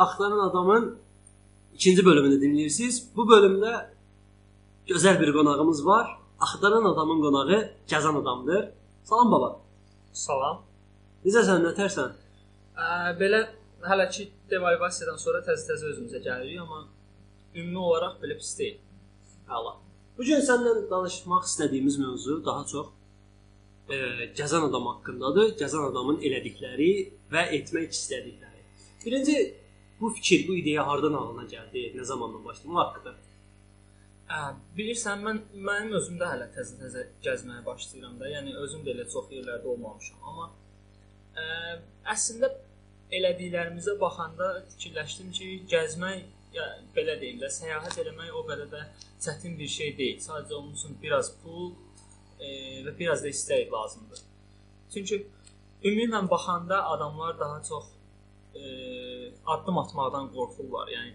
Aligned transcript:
Axtaran 0.00 0.42
adamın 0.48 0.84
ikinci 1.74 2.04
bölümünü 2.04 2.40
dinləyirsiniz. 2.40 3.02
Bu 3.16 3.26
bölümdə 3.28 3.72
gözəl 4.88 5.20
bir 5.20 5.32
qonağımız 5.36 5.86
var. 5.86 6.06
Axtaran 6.40 6.84
adamın 6.92 7.20
qonağı 7.24 7.58
Gəzən 7.88 8.16
adamdır. 8.22 8.70
Salam 9.04 9.32
baba. 9.32 9.50
Salam. 10.12 10.62
Necəsən, 11.24 11.66
nətərsən? 11.68 12.14
Ə, 12.80 12.86
belə 13.20 13.42
hələ 13.90 14.06
ki 14.14 14.30
devalvasiyadan 14.50 15.20
sonra 15.20 15.42
təzə-təzə 15.44 15.92
özümüzə 15.92 16.22
gəlirik, 16.24 16.62
amma 16.64 16.86
ümumi 17.54 17.78
olaraq 17.78 18.16
belə 18.22 18.38
pis 18.40 18.54
deyil. 18.58 18.78
Əla. 19.50 19.76
Bu 20.16 20.24
gün 20.24 20.40
səninlə 20.48 20.88
danışmaq 20.90 21.44
istədiyimiz 21.48 21.98
mövzu 22.00 22.40
daha 22.46 22.64
çox 22.72 22.88
e, 23.88 23.96
gəzən 24.38 24.68
adam 24.68 24.88
haqqındadır. 24.94 25.54
Gəzən 25.60 25.90
adamın 25.90 26.20
elədikləri 26.24 26.92
və 27.32 27.46
etmək 27.58 27.92
istədikləri. 27.96 28.64
Birinci 29.04 29.36
bu 30.00 30.10
fikir, 30.14 30.48
bu 30.48 30.56
ideya 30.56 30.86
hardan 30.86 31.12
ağlına 31.12 31.44
gəldi? 31.54 31.84
Nə 31.96 32.04
zamandan 32.04 32.44
başladı? 32.44 32.68
Bu 32.72 32.78
haqqında. 32.78 33.14
Ə, 34.30 34.40
bilirsən 34.78 35.22
mən 35.26 35.40
mənim 35.68 35.94
özüm 35.98 36.18
də 36.20 36.32
hələ 36.32 36.48
təzə-təzə 36.56 37.06
gəzməyə 37.24 37.64
başlayıram 37.66 38.18
da. 38.20 38.28
Yəni 38.30 38.56
özüm 38.64 38.84
də 38.86 38.94
elə 38.94 39.06
çox 39.12 39.30
yerlərdə 39.34 39.72
olmamışam, 39.74 40.18
amma 40.22 40.50
ə, 41.36 41.78
əslində 42.14 42.52
elədiklərimizə 43.18 43.96
baxanda 44.00 44.52
fikirləşdim 44.74 45.32
ki, 45.34 45.48
gəzmək 45.70 46.20
ya 46.54 46.66
belə 46.94 47.16
deyim 47.20 47.38
də, 47.42 47.50
səyahət 47.52 48.00
eləmək 48.04 48.34
o 48.34 48.42
qədər 48.48 48.70
də 48.72 48.82
çətin 49.22 49.56
bir 49.58 49.70
şey 49.70 49.94
deyil. 49.98 50.18
Sadəcə 50.22 50.56
onun 50.58 50.74
üçün 50.74 50.96
biraz 51.02 51.32
pul 51.42 51.72
e, 52.38 52.48
və 52.86 52.96
biraz 52.98 53.24
da 53.24 53.30
istək 53.30 53.70
lazımdır. 53.72 54.22
Çünki 54.94 55.20
ümumən 55.84 56.30
baxanda 56.30 56.84
adamlar 56.94 57.38
daha 57.38 57.62
çox 57.68 57.84
e, 58.54 58.62
addım 59.46 59.78
atmaqdan 59.82 60.30
qorxurlar. 60.34 60.90
Yəni 60.94 61.12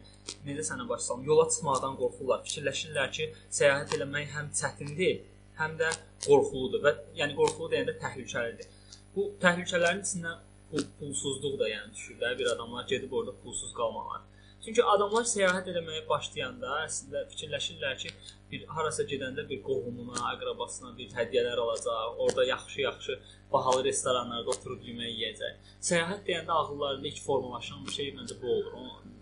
necə 0.47 0.65
sənə 0.69 0.87
başlasam, 0.89 1.23
yola 1.29 1.45
çıxmaqdan 1.51 1.97
qorxurlar. 2.01 2.43
Fikirləşirlər 2.47 3.11
ki, 3.17 3.29
səyahət 3.59 3.95
eləmək 3.97 4.33
həm 4.35 4.51
çətindir, 4.59 5.21
həm 5.59 5.77
də 5.81 5.91
qorxuludur 6.25 6.83
və 6.85 6.95
yəni 7.21 7.37
qorxulu 7.39 7.71
deyəndə 7.73 7.97
təhlükəlidir. 8.03 8.69
Bu 9.15 9.29
təhlükələrin 9.43 10.01
içində 10.03 10.37
pul, 10.71 10.87
pulsuzluq 10.99 11.59
da 11.59 11.69
yəni 11.69 11.93
düşür 11.95 12.17
də 12.21 12.33
bir 12.39 12.51
adamlar 12.55 12.87
gedib 12.91 13.13
orada 13.13 13.35
pulsuz 13.43 13.73
qalmalar. 13.73 14.23
Çünki 14.65 14.83
adamlar 14.95 15.27
səyahət 15.29 15.67
etməyə 15.71 16.03
başlayanda 16.09 16.79
əslində 16.83 17.23
fikirləşirlər 17.31 17.97
ki, 18.01 18.13
bir 18.51 18.63
harasa 18.77 19.05
gedəndə 19.11 19.45
bir 19.49 19.61
qohumuna, 19.67 20.17
əqrabasına 20.33 20.95
bir 20.97 21.11
hədiyyələr 21.17 21.61
alacaq, 21.65 22.21
orada 22.25 22.45
yaxşı-yaxşı 22.49 23.19
bahalı 23.51 23.83
restoranlarda 23.89 24.55
oturub 24.55 24.81
yemək 24.89 25.11
yeyəcək. 25.11 25.59
Səyahət 25.89 26.25
deyəndə 26.29 26.57
ağıllarında 26.61 27.11
ilk 27.11 27.21
formalaşan 27.27 27.85
bir 27.85 27.97
şey 27.99 28.15
məncə 28.17 28.41
bu 28.41 28.55
olur. 28.55 28.73
O 28.81 29.15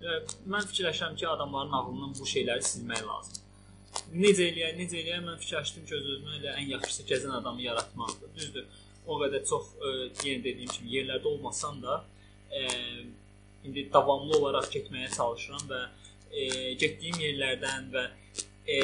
və 0.00 0.16
mən 0.48 0.66
fikirləşirəm 0.70 1.16
ki, 1.20 1.28
adamların 1.28 1.76
ağlından 1.78 2.12
bu 2.18 2.26
şeyləri 2.32 2.64
silmək 2.64 3.02
lazımdır. 3.08 3.46
Necə 4.22 4.46
eləyək, 4.48 4.76
necə 4.78 5.00
eləyək? 5.02 5.24
Mən 5.26 5.40
fikirləşdim 5.42 5.88
ki, 5.88 5.96
öz-özümə 5.98 6.36
elə 6.38 6.54
ən 6.56 6.70
yaxşısı 6.76 7.06
gəzən 7.10 7.34
adamı 7.40 7.66
yaratmaqdır. 7.66 8.32
Düzdür. 8.36 8.68
O 9.06 9.18
qədər 9.20 9.44
çox 9.50 9.74
e, 9.76 9.92
yenə 10.24 10.44
dediyim 10.46 10.72
kimi 10.72 10.94
yerlərdə 10.96 11.28
olmasam 11.34 11.82
da, 11.84 11.98
e, 12.48 12.62
indi 13.64 13.86
davamlı 13.92 14.38
olaraq 14.38 14.70
getməyə 14.74 15.10
çalışıram 15.14 15.66
və 15.70 15.80
e, 16.30 16.72
getdiyim 16.80 17.18
yerlərdən 17.24 17.90
və 17.94 18.04
e, 18.66 18.78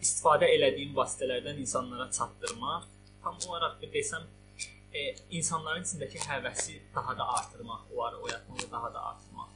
istifadə 0.00 0.48
elədiyim 0.54 0.94
vasitələrdən 0.96 1.60
insanlara 1.64 2.08
çatdırmaq, 2.18 2.88
tam 3.22 3.38
olaraq 3.48 3.78
bir 3.82 3.92
desəm, 3.92 4.24
e, 4.94 5.14
insanların 5.30 5.84
içindəki 5.84 6.22
həvəsi 6.24 6.78
daha 6.94 7.16
da 7.18 7.28
artırmaq, 7.38 7.88
onları 7.94 8.22
oyatmaq 8.28 8.64
və 8.64 8.70
daha 8.72 8.92
da 8.94 9.04
artırmaq. 9.12 9.54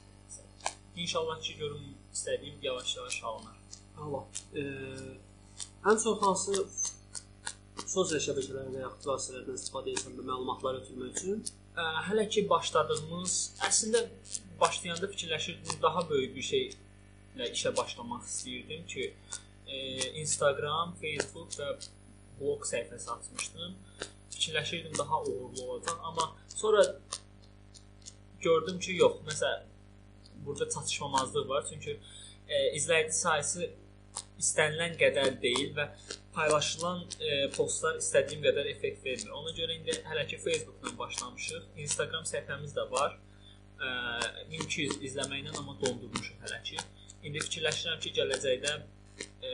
İnşallah 0.95 1.41
ki, 1.41 1.57
görüm 1.57 1.95
istədiyim 2.13 2.59
yavaş-yavaş 2.61 3.23
alınır. 3.23 3.57
Allah. 3.97 4.23
E, 4.55 4.61
ən 5.89 6.03
çox 6.03 6.21
hansı 6.21 6.59
sosial 7.87 8.21
şəbəkələrdən 8.27 8.75
və 8.77 8.85
yaxud 8.85 9.09
vasitələrdən 9.09 9.59
istifadə 9.59 9.93
edirsən 9.93 10.17
bu 10.17 10.25
məlumatlar 10.29 10.79
ötürmək 10.81 11.17
üçün? 11.17 11.43
Ə, 11.73 11.83
hələ 12.07 12.27
ki 12.29 12.43
başladığımız, 12.49 13.35
əslində 13.65 14.03
başlayanda 14.59 15.07
fikirləşirdim 15.09 15.79
daha 15.81 16.03
böyük 16.09 16.35
bir 16.35 16.45
şeylə 16.49 17.47
işə 17.49 17.71
başlamaq 17.77 18.27
istəyirdim 18.27 18.85
ki, 18.91 19.07
e, 19.67 19.79
Instagram, 20.21 20.93
Facebook 21.01 21.55
və 21.57 21.71
blog 22.39 22.67
səhifəsi 22.69 23.09
açmışdım. 23.15 23.75
Fikirləşirdim 24.35 24.97
daha 24.97 25.21
uğurlu 25.23 25.65
olacaq, 25.65 25.97
amma 26.03 26.29
sonra 26.55 26.85
gördüm 28.41 28.79
ki, 28.79 28.99
yox, 29.01 29.17
məsəl 29.29 29.63
burada 30.45 30.69
çatışmamazlıq 30.69 31.49
var, 31.49 31.65
çünki 31.69 31.99
e, 32.47 32.75
izləyici 32.77 33.17
sayısı 33.17 33.69
istənilən 34.43 34.97
qədər 34.99 35.37
deyil 35.43 35.71
və 35.77 35.87
paylaşılan 36.35 37.03
e, 37.19 37.35
postlar 37.55 37.99
istədiyim 38.01 38.43
qədər 38.43 38.69
effekt 38.73 39.05
vermir. 39.05 39.31
Ona 39.39 39.53
görə 39.57 39.77
indi 39.77 39.95
hələ 40.09 40.25
ki 40.29 40.39
Facebook-la 40.43 40.95
başlamışıq. 40.99 41.69
Instagram 41.85 42.27
səhifəmiz 42.29 42.75
də 42.77 42.87
var. 42.91 43.15
E, 43.79 43.87
1200 44.51 44.99
izləməklə 45.09 45.55
amma 45.61 45.77
dondurmuşuq 45.83 46.47
hələ 46.47 46.61
ki. 46.69 46.79
İndi 47.23 47.43
fikirləşirəm 47.45 48.01
ki, 48.03 48.13
gələcəkdə 48.19 48.73
e, 49.47 49.53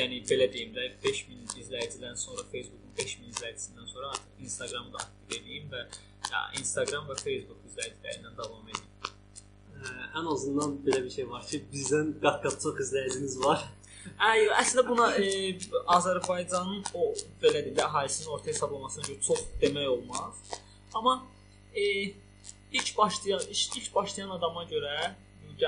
yəni 0.00 0.22
belə 0.30 0.48
deyim 0.52 0.74
də 0.76 0.88
5000 1.04 1.56
izləyicidən 1.62 2.18
sonra 2.20 2.44
Facebookun 2.52 2.92
5000 2.98 3.32
izləyicisindən 3.34 3.88
sonra 3.92 4.12
artıq 4.14 4.44
Instagramı 4.48 4.92
da 4.92 5.04
aktiv 5.04 5.40
edeyim 5.40 5.70
və 5.72 5.82
ya, 6.30 6.42
Instagram 6.60 7.08
və 7.10 7.16
Facebook 7.22 7.64
izləyicilərindən 7.70 8.36
davam 8.38 8.68
edeyim. 8.70 8.92
Ə, 9.76 9.96
ən 10.20 10.30
azından 10.34 10.78
belə 10.86 11.02
bir 11.04 11.12
şey 11.16 11.28
var 11.32 11.44
ki, 11.50 11.62
bizdən 11.72 12.14
qat-qat 12.22 12.62
çox 12.62 12.80
izləyiciniz 12.86 13.40
var. 13.44 13.66
Ay, 14.18 14.46
əslində 14.60 14.84
buna 14.88 15.08
e, 15.20 15.56
Azərbaycanın 15.96 16.82
o 16.96 17.10
belə 17.42 17.62
deyək, 17.66 17.82
əhalisinin 17.84 18.32
orta 18.36 18.50
hesablamasına 18.52 19.08
görə 19.10 19.20
çox 19.28 19.44
demək 19.60 19.88
olmaz. 19.92 20.40
Amma 20.94 21.18
e, 21.74 22.12
ilk 22.72 22.92
başlayan 22.98 23.44
ilk, 23.50 23.94
başlayan 23.94 24.32
adama 24.36 24.64
görə, 24.70 25.12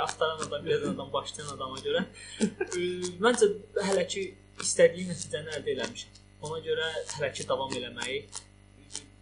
axtaran 0.03 0.43
adam, 0.47 0.65
bilən 0.65 0.91
adam, 0.95 1.13
başlayan 1.13 1.55
adama 1.55 1.79
görə 1.85 2.05
e, 2.43 2.83
məncə 3.23 3.51
hələ 3.91 4.05
ki 4.09 4.27
istədiyim 4.65 5.13
nəticəni 5.13 5.57
əldə 5.59 5.79
etmişəm. 5.87 6.21
Ona 6.49 6.61
görə 6.65 6.91
hələ 7.17 7.33
ki 7.35 7.49
davam 7.49 7.73
eləməyi 7.75 8.21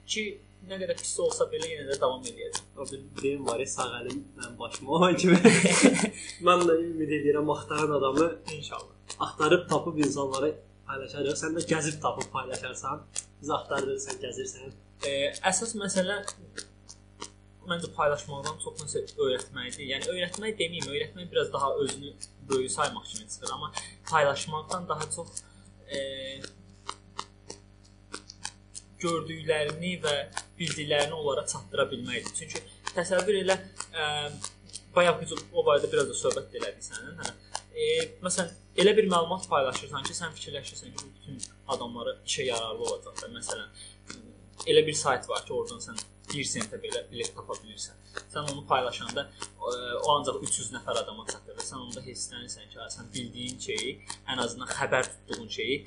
ki 0.07 0.27
nə 0.67 0.79
qədər 0.81 0.99
pis 0.99 1.15
olsa 1.23 1.47
belə 1.51 1.69
yenə 1.71 1.87
də 1.93 1.99
davam 2.03 2.25
edəcəm. 2.27 2.67
O 2.77 2.87
bir 2.91 3.05
deyim 3.23 3.47
var 3.47 3.63
ya, 3.63 3.69
sağ 3.71 3.87
əlim 4.01 4.23
mənim 4.39 4.59
başıma 4.59 4.99
o 4.99 5.11
kimi. 5.23 5.39
mən 6.47 6.67
də 6.69 6.79
ümid 6.83 7.17
edirəm 7.21 7.51
axtaran 7.55 7.97
adamı 8.01 8.31
İnşallah. 8.57 8.96
Axtarıb 9.19 9.69
tapıb 9.69 9.99
insanlara 10.05 10.53
paylaşarıq. 10.87 11.37
Sən 11.43 11.57
də 11.57 11.65
gəzib 11.73 12.01
tapıb 12.03 12.31
paylaşarsan. 12.33 13.05
Biz 13.43 13.51
axtardırsan, 13.59 14.21
gəzirsən. 14.25 14.75
E, 15.07 15.13
əsas 15.51 15.75
məsələ 15.81 16.23
məncə 17.71 17.91
paylaşmaqdan 17.97 18.61
çox 18.63 18.83
nəsə 18.85 19.03
öyrətməkdir. 19.27 19.89
Yəni 19.93 20.13
öyrətmək 20.15 20.59
deməyim, 20.61 20.91
öyrətmək 20.93 21.31
biraz 21.33 21.53
daha 21.53 21.73
özünü 21.85 22.13
böyük 22.51 22.71
saymaq 22.71 23.05
kimi 23.13 23.29
çıxır, 23.29 23.51
amma 23.53 23.73
paylaşmaqdan 24.11 24.89
daha 24.89 25.11
çox 25.17 25.43
e, 25.91 25.99
gördüklərini 29.03 29.97
və 30.05 30.15
bildiklərini 30.59 31.17
onlara 31.17 31.47
çatdıra 31.47 31.89
bilməkdir. 31.91 32.35
Çünki 32.39 32.63
təsəvvür 32.95 33.41
elə 33.43 33.59
ə, 33.93 34.07
bayaq 34.95 35.21
biz 35.23 35.35
o 35.37 35.65
barədə 35.67 35.91
biraz 35.93 36.09
da 36.13 36.17
söhbət 36.23 36.57
elədik 36.61 36.87
sənin, 36.87 37.19
hə. 37.21 37.35
E, 37.77 37.87
məsələn, 38.25 38.53
elə 38.81 38.95
bir 38.97 39.09
məlumat 39.13 39.47
paylaşırsan 39.53 40.05
ki, 40.09 40.15
sən 40.17 40.33
fikirləşirsən 40.37 40.95
ki, 40.95 41.03
bu 41.03 41.11
bütün 41.19 41.41
adamlara 41.75 42.17
işə 42.25 42.47
yararlı 42.49 42.87
olacaq 42.89 43.19
da. 43.23 43.29
Məsələn, 43.35 43.83
elə 44.73 44.85
bir 44.87 44.97
sayt 44.97 45.29
var 45.29 45.45
ki, 45.45 45.53
oradan 45.59 45.83
sən 45.85 46.01
1 46.33 46.49
sentə 46.51 46.81
belə 46.83 47.05
bilet 47.11 47.31
tapa 47.37 47.55
bilirsən. 47.61 48.01
Sən 48.33 48.49
onu 48.53 48.65
paylaşanda 48.71 49.27
ə, 49.29 49.75
o 50.01 50.17
ancaq 50.17 50.41
300 50.49 50.73
nəfər 50.79 51.03
adama 51.03 51.27
çatır 51.29 51.59
və 51.61 51.69
sən 51.69 51.85
onda 51.85 52.03
hisslənirsən 52.07 52.73
ki, 52.73 52.89
sən 52.97 53.13
bildiyin 53.15 53.61
şeyi, 53.69 53.95
ən 54.33 54.43
azından 54.47 54.73
xəbər 54.73 55.13
tutduğun 55.13 55.53
şeyi 55.59 55.79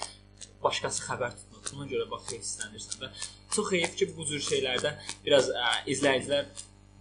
başqası 0.63 1.03
xəbər 1.10 1.36
tutmur. 1.41 1.65
Buna 1.74 1.89
görə 1.89 2.05
bax 2.13 2.31
hisslənirsən 2.38 3.01
və 3.01 3.12
çox 3.55 3.74
heyf 3.74 3.98
ki, 4.00 4.12
bu 4.15 4.29
cür 4.29 4.46
şeylərdə 4.46 4.93
biraz 5.25 5.50
ə, 5.50 5.74
izləyicilər 5.96 6.48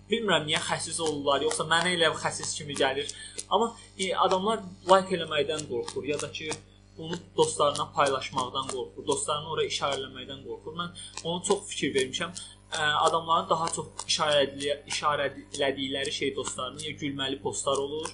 bilmirəm 0.09 0.47
niyə 0.49 0.61
xəsis 0.65 0.99
olurlar, 1.05 1.45
yoxsa 1.45 1.67
mənə 1.69 1.93
elə 1.97 2.11
xəsis 2.17 2.55
kimi 2.59 2.77
gəlir. 2.79 3.11
Amma 3.51 3.69
e, 3.99 4.11
adamlar 4.27 4.61
like 4.91 5.17
eləməkdən 5.17 5.67
qorxur 5.71 6.05
ya 6.05 6.21
da 6.21 6.31
ki 6.33 6.51
onu 6.99 7.17
dostlarına 7.37 7.87
paylaşmaqdan 7.97 8.67
qorxur, 8.75 9.07
dostlarını 9.07 9.49
ora 9.55 9.65
işarələməkdən 9.73 10.41
qorxur. 10.47 10.75
Mən 10.81 10.91
onu 11.25 11.43
çox 11.49 11.67
fikir 11.71 11.95
vermişəm. 11.95 12.33
Ə, 12.69 12.81
adamların 13.07 13.49
daha 13.51 13.69
çox 13.77 13.87
işarə 14.11 14.41
edilə, 14.47 14.75
işarə 14.93 15.29
elədikləri 15.57 16.13
şey 16.21 16.35
dostlarının 16.37 16.83
ya 16.89 16.93
gülməli 17.01 17.39
postlar 17.45 17.79
olur, 17.87 18.11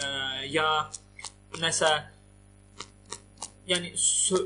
ə, 0.00 0.06
ya 0.48 0.68
nəsə 1.60 1.90
yəni 3.68 3.92
sö 4.00 4.38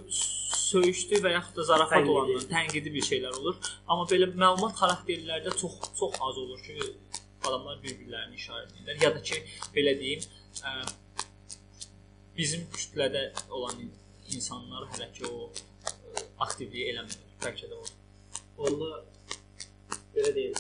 söyüşdü 0.64 1.20
və 1.22 1.30
yaxud 1.36 1.60
da 1.60 1.64
zarafat 1.68 2.00
Tənqidi. 2.00 2.10
olanlar, 2.14 2.46
tənqidi 2.50 2.90
bir 2.96 3.04
şeylər 3.06 3.36
olur. 3.38 3.56
Amma 3.86 4.08
belə 4.10 4.26
məlumat 4.32 4.74
xarakterlərdə 4.80 5.52
çox 5.60 5.76
çox 6.00 6.16
az 6.28 6.38
olur 6.42 6.60
ki, 6.66 6.78
adamlar 7.48 7.80
bir-birlərini 7.84 8.38
işarə 8.40 8.66
edirlər 8.68 9.02
ya 9.04 9.10
da 9.16 9.22
ki, 9.28 9.40
belə 9.76 9.94
deyim, 10.00 10.24
ə, 10.64 10.72
bizim 12.36 12.64
kütlədə 12.74 13.24
olan 13.50 13.80
in- 13.84 13.94
insanlar 14.36 14.88
hələ 14.94 15.10
ki 15.16 15.26
o 15.30 15.50
ə, 15.50 15.94
aktivliyi 16.46 16.90
eləmir. 16.92 17.20
Bəlkə 17.44 17.70
də 17.70 17.78
o. 17.78 17.84
Onda 18.66 18.90
belə 20.14 20.34
deyim. 20.38 20.54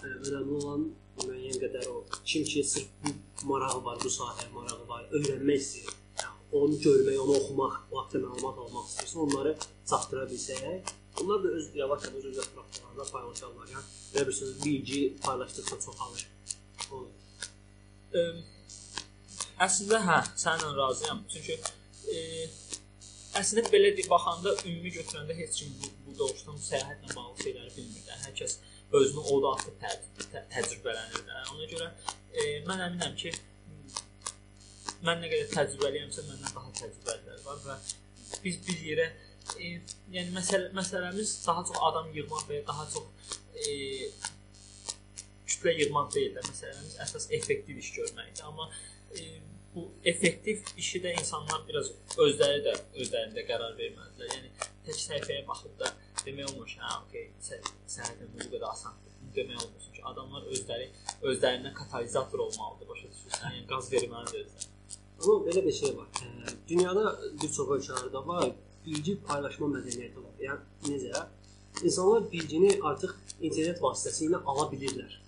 ə, 0.00 0.06
Önəmli 0.26 0.58
olan 0.62 0.86
müəyyən 1.20 1.58
qədər 1.64 1.88
o 1.92 2.04
kim 2.24 2.44
ki 2.48 2.62
sırf 2.64 2.88
bu 3.04 3.14
marağı 3.50 3.82
var, 3.84 3.98
bu 4.04 4.08
sahəyə 4.12 4.48
marağı 4.54 4.86
var, 4.88 5.02
öyrənmək 5.16 5.58
istəyir. 5.64 5.96
Yəni 6.20 6.60
onu 6.60 6.78
görmək, 6.84 7.18
onu 7.24 7.34
oxumaq, 7.40 7.74
o 7.90 7.98
haqqda 8.00 8.20
məlumat 8.24 8.62
almaq 8.64 8.86
istəyirsə, 8.90 9.18
onları 9.26 9.52
çatdıra 9.90 10.24
bilsək, 10.30 10.94
onlar 11.20 11.44
da 11.44 11.48
öz 11.58 11.70
yavaş-yavaş 11.74 12.24
öz 12.30 12.38
ətraflarında 12.44 13.06
paylaşarlar. 13.12 13.72
Yəni 13.74 13.86
belə 14.14 14.26
bir 14.28 14.36
söz 14.42 14.52
bilgi 14.64 15.00
paylaşdıqca 15.24 15.80
çoxalır. 15.86 16.26
O 16.92 17.06
Ə, 18.10 18.22
əslində 19.62 20.00
hə, 20.02 20.16
səninlə 20.42 20.72
razıyam. 20.74 21.20
Çünki 21.30 21.54
ə, 21.54 22.22
əslində 23.38 23.70
belə 23.70 23.92
deyə 23.94 24.10
baxanda 24.10 24.54
ümumi 24.64 24.90
götürəndə 24.96 25.36
heç 25.38 25.60
kim 25.60 25.76
bu, 25.82 25.92
bu 26.06 26.16
doğuşdan 26.18 26.58
səyahətlə 26.64 27.14
bağlı 27.14 27.44
şeyləri 27.44 27.70
bilmir 27.76 28.02
də. 28.08 28.18
Hər 28.24 28.34
kəs 28.40 28.56
özünü 28.98 29.22
orada 29.22 29.52
artıq 29.54 29.78
tə, 29.84 29.94
tə, 30.32 30.42
təcrübələnir 30.56 31.22
də. 31.28 31.44
Ona 31.54 31.70
görə 31.70 31.86
ə, 31.86 32.48
mən 32.66 32.84
əminəm 32.88 33.16
ki 33.22 33.34
mən 35.06 35.22
nə 35.22 35.30
qədər 35.30 35.54
təcrübəliyəmsə 35.54 36.26
məndən 36.26 36.56
daha 36.56 36.74
təcrübəlilər 36.80 37.44
var 37.46 37.62
və 37.68 37.78
biz 38.42 38.58
bir 38.66 38.82
yerə 38.90 39.06
e, 39.58 39.70
yəni 40.14 40.34
məsələ 40.36 40.70
məsələmiz 40.76 41.32
daha 41.46 41.64
çox 41.68 41.78
adam 41.90 42.10
yığmaq 42.16 42.44
və 42.48 42.60
ya 42.60 42.66
daha 42.68 42.86
çox 42.92 43.06
e, 43.54 43.74
kütlə 45.50 45.74
yığmaq 45.80 46.10
deyil 46.14 46.34
də. 46.36 46.44
Məsələmiz 46.48 46.96
əsas 47.06 47.28
effektiv 47.38 47.80
iş 47.82 47.92
görməkdir. 47.98 48.44
Amma 48.48 48.68
e, 49.16 49.40
bu 49.74 49.86
effektiv 50.12 50.62
işi 50.82 51.02
də 51.04 51.12
insanlar 51.20 51.62
biraz 51.68 51.92
özləri 52.18 52.62
də 52.66 52.74
özlərində 53.02 53.44
qərar 53.48 53.76
verməlidirlər. 53.78 54.32
Yəni 54.36 54.50
tək 54.86 54.98
səhifəyə 55.04 55.44
baxıb 55.48 55.76
da 55.80 55.92
demək 56.24 56.50
olmur 56.50 56.66
ki, 56.68 56.78
hə, 56.82 56.96
okey, 57.04 57.28
sə- 57.46 57.62
səhifə 57.98 58.26
bu 58.34 58.42
qədər 58.46 58.66
asandır. 58.70 59.06
demək 59.34 59.60
olmur 59.62 59.92
ki, 59.94 60.00
adamlar 60.10 60.46
özləri 60.50 60.88
özlərinə 61.22 61.70
katalizator 61.74 62.38
olmalıdır, 62.46 62.88
başa 62.88 63.10
düşürsən? 63.12 63.52
Yəni 63.54 63.66
qaz 63.70 63.90
verməlidir 63.92 64.40
özlərinə. 64.42 64.66
Amma 65.20 65.36
belə 65.46 65.62
bir 65.66 65.72
şey 65.76 65.92
var. 65.96 66.08
Dünyada 66.68 67.04
bir 67.42 67.52
çox 67.56 67.68
ölkələrdə 67.76 68.22
var, 68.26 68.48
bilgi 68.86 69.16
paylaşma 69.26 69.68
mədəniyyəti 69.74 70.24
var. 70.24 70.34
Yəni 70.46 70.94
necə? 70.94 71.26
İnsanlar 71.84 72.24
bilgini 72.32 72.70
artıq 72.82 73.14
internet 73.40 73.80
vasitəsilə 73.82 74.40
ala 74.52 74.66
bilirlər. 74.72 75.18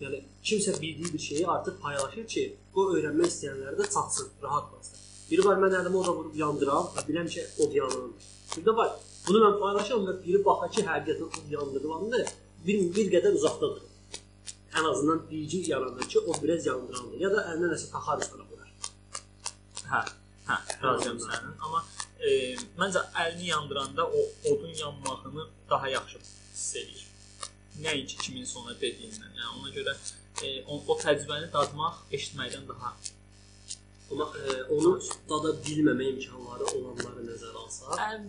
Yəni 0.00 0.20
kimsə 0.44 0.74
bildiyi 0.80 1.12
bir 1.12 1.22
şeyi 1.26 1.46
artıq 1.48 1.80
paylaşır 1.82 2.26
ki, 2.34 2.44
o 2.74 2.90
öyrənmək 2.94 3.30
istəyənlərə 3.32 3.76
də 3.80 3.88
çatsın, 3.94 4.30
rahat 4.42 4.70
qalsın. 4.72 5.02
Biri 5.30 5.44
var 5.46 5.60
mən 5.62 5.76
əlimi 5.80 6.00
oda 6.02 6.14
vurub 6.18 6.36
yandıram 6.42 6.90
və 6.96 7.04
biləm 7.08 7.30
ki, 7.34 7.44
od 7.64 7.76
yanır. 7.80 8.26
Bir 8.56 8.66
də 8.66 8.76
var, 8.76 8.92
bunu 9.28 9.42
mən 9.44 9.58
paylaşıram 9.62 10.04
və 10.10 10.16
biri 10.24 10.42
baxar 10.44 10.72
ki, 10.76 10.86
həqiqətən 10.90 11.40
od 11.40 11.54
yandırılandı, 11.56 12.24
bir 12.66 12.82
bir 12.96 13.12
qədər 13.14 13.38
uzaqda 13.40 13.72
durur. 13.74 14.22
Ən 14.76 14.90
azından 14.90 15.22
bilgi 15.30 15.62
yaranır 15.70 16.08
ki, 16.12 16.18
o 16.20 16.42
biraz 16.42 16.66
yandırandır. 16.66 17.20
Ya 17.24 17.32
da 17.32 17.46
əlinə 17.52 17.72
nəsə 17.72 17.88
taxarız 17.94 18.32
qana 18.32 18.44
bilər. 18.50 18.90
Hə, 19.92 20.02
hə, 20.50 20.58
razıyam 20.82 21.22
sənin, 21.24 21.56
amma 21.64 21.82
e, 22.20 22.56
məncə 22.78 23.02
əlini 23.24 23.50
yandıranda 23.50 24.06
o 24.06 24.22
odun 24.52 24.72
yanmağını 24.82 25.48
daha 25.70 25.88
yaxşı 25.88 26.18
hiss 26.18 26.76
edir. 26.76 27.02
Nəinki 27.82 28.16
kimin 28.22 28.44
sonra 28.44 28.72
dediyindən. 28.80 29.32
Yəni 29.36 29.52
ona 29.60 29.74
görə 29.74 29.96
e, 30.42 30.62
o, 30.64 30.80
o 30.86 30.98
təcrübəni 31.00 31.52
dadmaq 31.52 32.02
eşitməkdən 32.12 32.68
daha 32.68 32.94
Amma 34.10 34.26
e, 34.38 34.62
onu 34.70 34.92
dada 35.30 35.50
bilməmə 35.64 36.04
imkanları 36.12 36.66
olanları 36.78 37.24
nəzərə 37.26 37.62
alsaq, 37.62 38.02
Əm, 38.04 38.28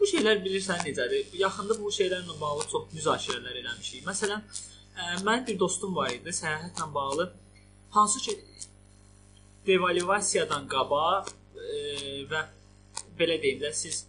bu 0.00 0.08
şeylər 0.10 0.40
bilirsən 0.42 0.82
necədir? 0.82 1.28
Yaxında 1.38 1.76
bu 1.78 1.92
şeylərlə 1.94 2.34
bağlı 2.40 2.66
çox 2.72 2.88
müzakirələr 2.94 3.60
eləmişik. 3.60 4.02
Məsələn, 4.08 4.42
ə, 4.42 5.20
mənim 5.28 5.46
bir 5.46 5.60
dostum 5.60 5.94
var 5.94 6.10
idi, 6.10 6.34
səyahətlə 6.34 6.88
bağlı. 6.94 7.28
Hansı 7.94 8.24
ki 8.24 8.34
devalivasiyadan 9.70 10.66
qabaq 10.74 11.30
ə, 11.30 11.78
və 12.32 12.42
belə 13.18 13.36
deyim 13.42 13.60
də 13.62 13.72
siz 13.72 14.06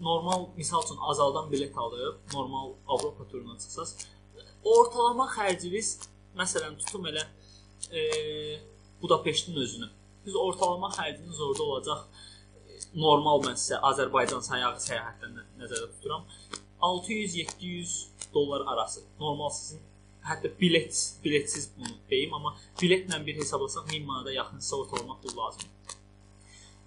normal 0.00 0.48
misal 0.56 0.82
üçün 0.84 0.96
azaldan 1.10 1.50
bilet 1.52 1.78
alıb, 1.78 2.16
normal 2.32 2.72
Avropa 2.88 3.28
turuna 3.28 3.58
çıxsaz, 3.58 3.96
ortalama 4.64 5.26
xərciniz 5.34 5.94
məsələn 6.38 6.76
tutum 6.78 7.06
elə 7.10 7.24
e, 7.92 8.00
Budapeştin 9.02 9.54
özünü. 9.56 9.88
Siz 10.24 10.36
ortalama 10.36 10.90
xərciniz 10.94 11.40
orada 11.48 11.62
olacaq 11.62 12.00
e, 12.04 12.78
normal 12.94 13.42
mən 13.46 13.58
sizə 13.58 13.80
Azərbaycan 13.90 14.42
sayağı 14.44 14.80
səyahətdən 14.86 15.36
nə- 15.38 15.46
nəzərdə 15.62 15.90
tuturam. 15.96 16.26
600-700 16.80 17.94
dollar 18.34 18.66
arası. 18.72 19.02
Normal 19.20 19.50
sizin 19.50 19.80
hətta 20.28 20.50
bilet 20.60 20.94
biletsiz 21.24 21.70
bunu 21.76 21.94
deyim, 22.10 22.34
amma 22.34 22.54
biletlə 22.80 23.18
bir 23.26 23.38
hesablasaq 23.40 23.88
1000 23.90 24.06
manata 24.06 24.32
yaxın 24.34 24.62
sizə 24.62 24.80
ortalama 24.82 25.18
pul 25.22 25.34
lazımdır. 25.38 25.96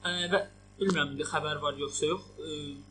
Ə, 0.03 0.11
və 0.33 0.41
bilmirəm 0.81 1.13
indi 1.13 1.25
xəbər 1.29 1.59
var 1.61 1.77
yoxsa 1.77 2.09
yox. 2.09 2.27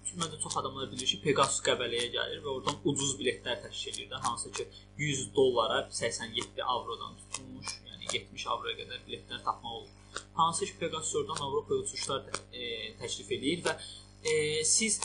Çünki 0.06 0.18
məndə 0.22 0.38
çox 0.42 0.56
adamlar 0.60 0.90
bilir 0.92 1.08
ki, 1.10 1.18
Pegasus 1.24 1.62
Qəbələyə 1.66 2.10
gəlir 2.14 2.42
və 2.44 2.52
oradan 2.52 2.76
ucuz 2.90 3.16
biletlər 3.18 3.58
təşkil 3.64 3.96
edir 3.96 4.10
də, 4.12 4.20
hansı 4.26 4.52
ki 4.54 4.66
100 5.02 5.24
dollara 5.34 5.80
87 6.00 6.62
avrodan 6.74 7.16
tutulmuş, 7.22 7.72
yəni 7.90 8.12
70 8.14 8.46
avroya 8.54 8.76
qədər 8.82 9.02
biletlər 9.08 9.42
tapmaq 9.46 9.80
olur. 9.80 10.20
Hansı 10.38 10.70
ki 10.70 10.78
Pegasus 10.82 11.16
oradan 11.22 11.42
Avropaya 11.46 11.82
uçuşlar 11.82 12.22
tə, 12.28 12.44
e, 12.52 12.92
təklif 13.02 13.34
edir 13.38 13.64
və 13.66 13.74
e, 14.22 14.64
siz 14.64 15.00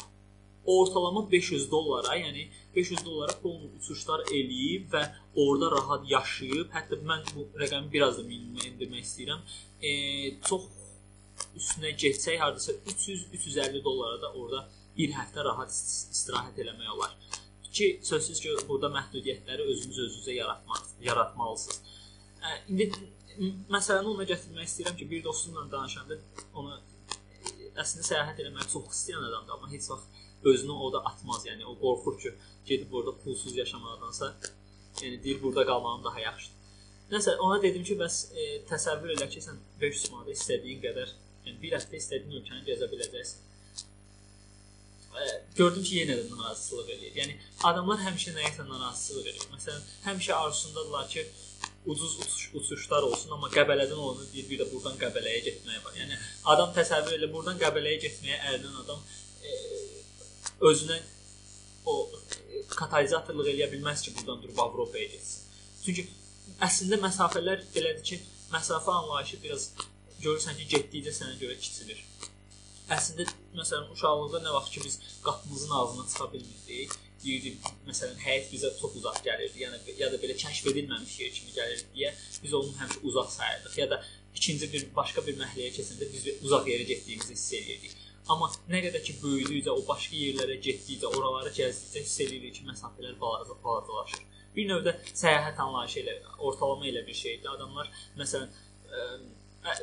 ortalama 0.66 1.26
500 1.32 1.68
dollara, 1.72 2.16
yəni 2.22 2.48
500 2.76 3.06
dollara 3.06 3.34
pulun 3.42 3.68
uçuşlar 3.80 4.26
eləyib 4.30 4.90
və 4.94 5.04
orada 5.42 5.74
rahat 5.76 6.10
yaşayıb, 6.10 6.72
hətta 6.74 7.02
mən 7.02 7.26
bu 7.34 7.50
rəqəmi 7.62 7.92
biraz 7.94 8.18
da 8.22 8.26
minimuma 8.30 8.66
endirmək 8.70 9.06
istəyirəm. 9.06 9.46
E, 9.82 9.92
çox 10.46 10.66
üstünə 11.56 11.92
getsək 12.04 12.40
hardasa 12.40 12.72
300-350 12.94 13.84
dollara 13.84 14.22
da 14.22 14.32
orada 14.34 14.70
bir 14.98 15.12
həftə 15.18 15.44
rahat 15.44 15.70
ist- 15.74 16.12
istirahət 16.16 16.62
eləmək 16.64 16.90
olar. 16.96 17.16
Ki 17.76 18.00
sözsüz 18.04 18.40
ki 18.40 18.56
burada 18.70 18.88
məhdudiyyətləri 18.94 19.68
özünüz 19.72 19.98
özünüzə 20.06 20.36
yaratmaq 20.38 20.84
yaratmalısınız. 21.10 21.82
Ə, 22.42 22.52
indi 22.72 22.90
məsələni 23.76 24.12
ona 24.14 24.24
gətirmək 24.30 24.70
istəyirəm 24.70 24.96
ki, 25.00 25.10
bir 25.12 25.24
dostumla 25.26 25.66
danışanda 25.72 26.18
ona 26.54 26.78
əslində 27.84 28.06
səyahət 28.08 28.40
eləməyi 28.46 28.70
çox 28.72 28.92
istəyən 28.96 29.26
adamdır, 29.30 29.58
amma 29.58 29.72
heç 29.74 29.90
vaxt 29.92 30.22
özünü 30.52 30.72
orada 30.86 31.02
atmaz. 31.10 31.44
Yəni 31.50 31.66
o 31.68 31.76
qorxur 31.82 32.16
ki, 32.22 32.32
gedib 32.70 32.94
orada 32.94 33.16
pulsuz 33.24 33.58
yaşamaqdansa, 33.58 34.32
yəni 35.02 35.24
deyir 35.24 35.42
burada 35.44 35.66
qalmağım 35.68 36.04
daha 36.08 36.20
yaxşıdır. 36.20 36.54
Nəsə 37.12 37.36
ona 37.38 37.60
dedim 37.62 37.84
ki, 37.84 37.98
bəs 38.00 38.16
e, 38.34 38.46
təsəvvür 38.70 39.12
elə 39.18 39.28
ki, 39.30 39.44
sən 39.44 39.60
500 39.82 40.12
manata 40.14 40.32
istədiyin 40.34 40.80
qədər, 40.88 41.12
yəni 41.46 41.58
bir 41.62 41.76
həftə 41.78 42.00
istədiyin 42.02 42.40
ölkəni 42.42 42.66
gəzə 42.70 42.90
biləcəksən. 42.92 43.44
E, 45.16 45.26
gördüm 45.56 45.84
ki, 45.84 46.02
yenə 46.02 46.18
də 46.20 46.26
narazılıq 46.32 46.92
eləyir. 46.98 47.16
Yəni 47.22 47.38
adamlar 47.70 48.02
həmişə 48.04 48.36
nəyəsə 48.36 48.68
narazılıq 48.68 49.30
eləyir. 49.32 49.50
Məsələn, 49.54 49.86
həmişə 50.08 50.34
arzusundadırlar 50.42 51.08
ki, 51.14 51.26
ucuz 51.86 52.20
uçuş, 52.20 52.50
uçuşlar 52.54 53.04
olsun, 53.04 53.32
amma 53.38 53.50
Qəbələdən 53.54 54.02
olanı 54.06 54.28
deyir, 54.34 54.50
bir 54.50 54.62
də 54.62 54.68
buradan 54.74 55.00
Qəbələyə 55.00 55.42
getməyə 55.48 55.84
var. 55.86 55.96
Yəni 56.02 56.20
adam 56.54 56.74
təsəvvür 56.76 57.18
elə 57.20 57.32
buradan 57.34 57.60
Qəbələyə 57.62 58.02
getməyə 58.08 58.40
ərinən 58.52 58.80
adam 58.84 59.02
e, 59.46 59.56
özünə 60.72 61.00
o 61.86 61.98
e, 62.10 62.64
katalizatorluq 62.76 63.52
eləyə 63.54 63.72
bilməz 63.72 64.06
ki, 64.06 64.16
buradan 64.20 64.42
durub 64.44 64.62
Avropaya 64.66 65.10
getsin. 65.14 65.44
Çünki 65.86 66.08
əslində 66.66 67.00
məsafələr 67.06 67.64
belədir 67.76 68.04
ki, 68.12 68.22
məsafə 68.54 69.00
anlayışı 69.02 69.44
biraz 69.44 69.70
görürsən 70.24 70.58
ki, 70.60 70.68
getdikcə 70.76 71.14
sənə 71.20 71.36
görə 71.42 71.58
kiçilir. 71.60 72.04
Əslində 72.96 73.26
məsələn 73.58 73.90
uşaqlıqda 73.96 74.44
nə 74.46 74.54
vaxt 74.54 74.76
ki 74.76 74.84
biz 74.86 75.00
qapımızın 75.26 75.72
ağzına 75.80 76.06
çıxa 76.12 76.28
bilmirdik, 76.34 76.92
deyirdik 77.24 77.70
məsələn 77.88 78.20
həyat 78.22 78.52
bizə 78.54 78.70
çox 78.80 79.00
uzaq 79.00 79.22
gəlirdi, 79.26 79.64
yəni 79.64 79.96
ya 80.02 80.12
da 80.14 80.20
belə 80.22 80.36
kəşf 80.38 80.70
edilməmiş 80.72 81.16
yer 81.24 81.32
kimi 81.38 81.56
gəlirdi 81.56 81.88
deyə 81.96 82.12
biz 82.44 82.54
onu 82.60 82.76
həmişə 82.82 83.02
uzaq 83.10 83.32
sayırdıq 83.38 83.78
ya 83.82 83.90
da 83.94 84.02
ikinci 84.36 84.70
bir 84.74 84.86
başqa 85.00 85.26
bir 85.28 85.38
məhəlləyə 85.42 85.72
keçəndə 85.80 86.10
biz 86.14 86.28
uzaq 86.46 86.70
yerə 86.72 86.86
getdiyimizi 86.92 87.34
hiss 87.38 87.54
edirdik. 87.60 87.98
Amma 88.30 88.50
nə 88.70 88.82
qədər 88.86 89.04
ki 89.06 89.18
böyüdükcə, 89.22 89.74
o 89.74 89.82
başqa 89.88 90.18
yerlərə 90.18 90.56
getdikcə, 90.68 91.10
oraları 91.18 91.52
gəzdikcə 91.58 92.06
hiss 92.06 92.22
edirik 92.26 92.56
ki, 92.58 92.64
məsafələr 92.70 93.18
balaca- 93.22 93.58
balacalaşır. 93.64 94.24
Bir 94.56 94.70
növdə 94.72 94.96
səyahət 95.12 95.62
anlayışı 95.66 96.00
ilə, 96.02 96.16
ortalama 96.48 96.88
ilə 96.90 97.06
bir 97.06 97.18
şeydir. 97.22 97.52
Adamlar 97.54 97.92
məsələn 98.18 98.50
ə, 98.50 99.78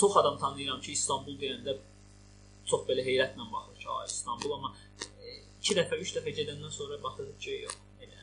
çox 0.00 0.16
adam 0.20 0.38
tanıyıram 0.42 0.80
ki, 0.84 0.92
İstanbul 0.98 1.38
deyəndə 1.42 1.76
çox 2.70 2.86
belə 2.88 3.02
heyrətlə 3.08 3.44
baxır 3.52 3.76
ki, 3.82 3.88
"Ay 3.96 4.06
İstanbul", 4.06 4.52
amma 4.56 4.74
2 5.62 5.74
dəfə, 5.78 5.96
3 6.04 6.14
dəfə 6.16 6.32
gedəndən 6.38 6.72
sonra 6.78 7.02
baxır 7.02 7.26
ki, 7.44 7.56
yox, 7.66 7.76
elə 8.04 8.20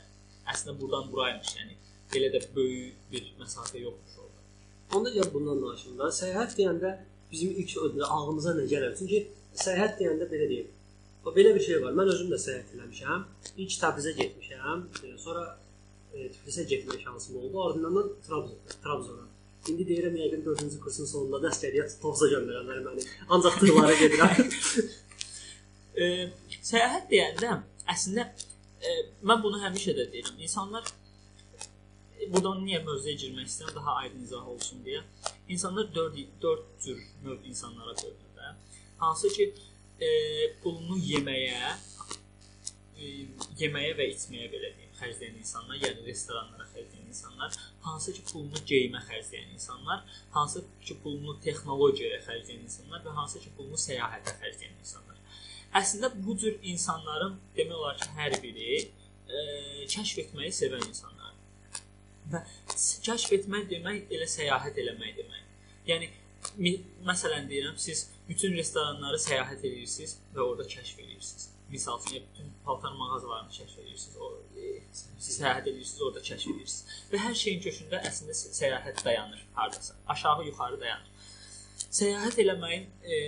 əslində 0.52 0.80
burdan 0.80 1.12
buraymış, 1.12 1.52
yəni 1.58 1.76
belə 2.14 2.32
də 2.34 2.40
böyük 2.56 3.12
bir 3.12 3.28
məsafə 3.42 3.78
yoxmuş 3.86 4.18
orada. 4.24 4.40
Onda 4.96 5.10
gəl 5.16 5.32
bundan 5.34 5.62
danışım 5.62 5.98
da. 6.00 6.08
Səyahət 6.20 6.56
deyəndə 6.58 6.94
bizim 7.32 7.54
ilk 7.60 7.76
ödlə 7.84 8.10
ağlımıza 8.16 8.56
nə 8.58 8.64
gəlir? 8.72 8.96
Çünki 8.98 9.20
səyahət 9.64 9.98
deyəndə 10.00 10.28
belə 10.32 10.48
deyim. 10.52 10.74
O 11.26 11.34
belə 11.36 11.54
bir 11.54 11.64
şey 11.68 11.82
var. 11.84 11.96
Mən 12.00 12.12
özüm 12.14 12.30
də 12.32 12.38
səyahət 12.46 12.76
eləmişəm. 12.78 13.24
İlk 13.62 13.74
Təbrizə 13.82 14.14
getmişəm, 14.20 14.84
e, 15.04 15.16
sonra 15.24 15.44
e, 16.14 16.28
Tiflisə 16.32 16.64
getmək 16.72 17.02
şansım 17.04 17.36
oldu. 17.42 17.64
Ardından 17.66 17.96
da 17.96 18.04
Trabzon, 18.26 18.58
Trabzona. 18.84 19.27
İndi 19.68 19.84
deyirəm 19.88 20.14
yəqin 20.16 20.44
4-cü 20.46 20.78
kursun 20.84 21.08
sonunda 21.12 21.40
da 21.42 21.50
əskəriyyət 21.52 21.98
Tovza 22.02 22.28
göndərənlər 22.32 22.80
məni. 22.86 23.04
Ancaq 23.34 23.60
tırlara 23.62 23.98
gedirəm. 24.02 24.40
E, 25.98 26.28
səyahət 26.62 27.08
deyəndə 27.10 27.56
əslində 27.90 28.22
e, 28.86 28.92
mən 29.26 29.40
bunu 29.42 29.58
həmişə 29.64 29.96
də 29.96 30.04
deyirəm. 30.12 30.36
İnsanlar 30.46 30.84
e, 30.86 32.28
buradan 32.30 32.60
niyə 32.62 32.84
mövzuya 32.84 33.16
girmək 33.18 33.48
istəyirəm, 33.50 33.74
daha 33.80 33.96
aydın 34.04 34.22
izah 34.28 34.46
olsun 34.52 34.84
deyə. 34.86 35.00
İnsanlar 35.48 35.88
4 35.96 36.20
4 36.42 36.68
cür 36.84 37.00
növ 37.24 37.48
insanlara 37.50 37.96
bölünür 38.02 38.30
də. 38.36 38.52
Hansı 39.02 39.32
ki, 39.34 39.48
e, 40.00 40.08
pulunu 40.62 41.00
yeməyə, 41.02 41.74
e, 42.94 43.10
yeməyə 43.64 43.96
və 43.98 44.06
içməyə 44.14 44.52
belə 44.54 44.70
deyim, 44.76 44.87
xərcləyən 44.98 45.38
insanlar, 45.40 45.78
yəni 45.82 46.04
restoranlara 46.06 46.66
xərcləyən 46.72 47.08
insanlar, 47.12 47.56
hansı 47.86 48.14
ki, 48.16 48.24
pulunu 48.30 48.62
geyimə 48.70 49.00
xərcləyən 49.08 49.54
insanlar, 49.56 50.04
hansı 50.36 50.64
ki, 50.84 50.98
pulunu 51.02 51.36
texnologiyaya 51.44 52.20
xərcləyən 52.26 52.64
insanlar 52.68 53.04
və 53.06 53.14
hansı 53.18 53.42
ki, 53.44 53.52
pulunu 53.56 53.80
səyahətə 53.84 54.36
xərcləyən 54.42 54.78
insanlar. 54.82 55.18
Əslində 55.78 56.12
bu 56.16 56.36
cür 56.42 56.56
insanların 56.72 57.36
demək 57.56 57.80
olar 57.80 57.98
ki, 58.00 58.08
hər 58.18 58.38
biri 58.44 58.70
e, 58.78 59.42
kəşf 59.92 60.22
etməyi 60.24 60.54
sevən 60.60 60.86
insanlardır. 60.88 61.82
Və 62.32 62.44
kəşf 63.08 63.34
etmək 63.40 63.68
demək 63.72 64.16
elə 64.16 64.28
səyahət 64.28 64.80
eləmək 64.84 65.20
demək. 65.20 65.44
Yəni 65.88 66.10
məsələn 67.04 67.48
deyirəm, 67.50 67.76
siz 67.80 68.08
bütün 68.28 68.56
restoranları 68.56 69.20
səyahət 69.20 69.64
edirsiniz 69.64 70.18
və 70.34 70.44
orada 70.44 70.68
kəşf 70.68 71.00
edirsiniz. 71.04 71.48
Misal 71.68 72.00
üçün 72.06 72.22
bütün 72.32 72.52
paltar 72.64 72.92
mağazalarını 72.92 73.50
kəşf 73.52 73.78
edirsiniz. 73.82 74.16
O 74.20 74.28
siz 75.18 75.40
səyahət 75.40 75.68
edirsiniz, 75.68 76.02
orada 76.02 76.20
kəşf 76.24 76.50
edirsiniz. 76.54 77.02
Və 77.12 77.20
hər 77.26 77.34
şeyin 77.42 77.60
kökündə 77.66 78.00
əslində 78.08 78.36
sə- 78.40 78.52
səyahət 78.60 79.04
dayanır 79.04 79.42
hardasa. 79.54 79.96
Aşağı 80.14 80.46
yuxarı 80.46 80.80
dayanır. 80.80 81.10
Səyahət 81.98 82.38
eləməyin 82.44 82.86
e, 83.04 83.18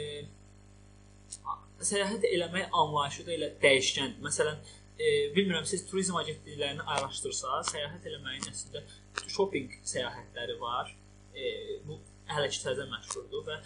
səyahət 1.90 2.24
eləmək 2.30 2.68
anlayışı 2.82 3.26
da 3.26 3.34
elə 3.36 3.50
dəyişkəndir. 3.62 4.22
Məsələn, 4.24 4.58
e, 4.98 5.10
bilmirəm 5.36 5.66
siz 5.68 5.84
turizm 5.90 6.16
agentliklərini 6.20 6.84
araşdırsaz, 6.96 7.74
səyahət 7.74 8.08
eləməyin 8.10 8.48
əslində 8.52 8.82
shopping 9.28 9.68
səyahətləri 9.94 10.58
var. 10.60 10.92
E, 11.34 11.44
bu 11.86 12.00
hələ 12.30 12.48
ki 12.52 12.60
təzə 12.64 12.84
məşhurdur 12.90 13.46
və 13.48 13.56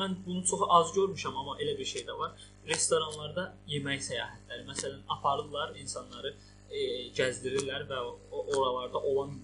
mən 0.00 0.16
bunu 0.26 0.44
çox 0.48 0.64
az 0.78 0.92
görmüşəm, 0.96 1.34
amma 1.40 1.56
elə 1.62 1.76
bir 1.78 1.88
şey 1.92 2.04
də 2.08 2.18
var. 2.18 2.36
Restoranlarda 2.68 3.44
yemək 3.70 4.02
səyahətləri, 4.04 4.64
məsələn, 4.68 5.04
aparırlar 5.14 5.76
insanları 5.80 6.34
e, 6.68 6.80
gəzdirirlər 7.16 7.86
və 7.88 8.00
oralarda 8.30 9.00
olan 9.10 9.38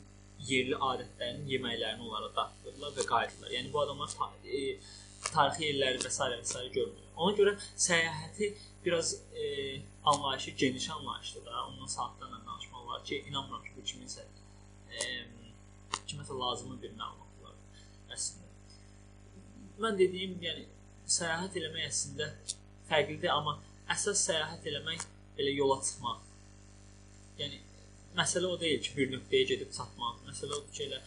yerli 0.45 0.77
adətlərin 0.77 1.47
yeməklərini 1.49 2.05
onlara 2.05 2.29
daxdırırlar 2.37 2.93
və 2.99 3.07
qayıdırlar. 3.09 3.53
Yəni 3.57 3.73
bu 3.73 3.81
adamlar 3.81 4.13
ta, 4.13 4.29
e, 4.45 4.77
tarixi 5.31 5.71
yerləri 5.71 6.03
və 6.03 6.11
s. 6.11 6.29
və 6.35 6.41
s. 6.43 6.65
görmür. 6.75 7.07
Ona 7.17 7.37
görə 7.39 7.55
səyahəti 7.87 8.51
biraz 8.85 9.15
e, 9.33 9.45
anlayışı 10.05 10.51
geniş 10.51 10.91
anlayışdır 10.91 11.47
da. 11.47 11.67
Ondan 11.67 11.87
saatlarla 11.87 12.41
danışmaq 12.47 12.83
olar 12.85 13.05
ki, 13.05 13.25
inanmıram 13.29 13.65
ki, 13.65 13.73
bu 13.77 13.87
kiminsə 13.93 14.27
e, 14.93 15.25
kiməsə 16.11 16.37
lazımı 16.41 16.77
bir 16.83 16.93
məlumat 16.99 17.41
olar 17.41 17.57
əslində. 18.13 18.53
Mən 19.81 19.97
dediyim, 19.99 20.37
yəni 20.43 20.69
səyahət 21.09 21.57
eləmək 21.63 21.89
əslində 21.89 22.29
fərqlidir, 22.89 23.31
amma 23.33 23.59
əsas 23.95 24.25
səyahət 24.29 24.69
eləmək 24.71 25.05
elə 25.41 25.55
yola 25.59 25.79
çıxmaq. 25.85 26.25
Yəni 27.41 27.61
məsələ 28.19 28.51
o 28.51 28.59
deyil 28.61 28.81
ki, 28.85 28.95
bir 28.97 29.13
nöqtəyə 29.15 29.49
gedib 29.53 29.71
çatmaq. 29.77 30.21
Məsələ 30.29 30.59
odur 30.59 30.73
ki, 30.77 30.89
elə 30.89 31.01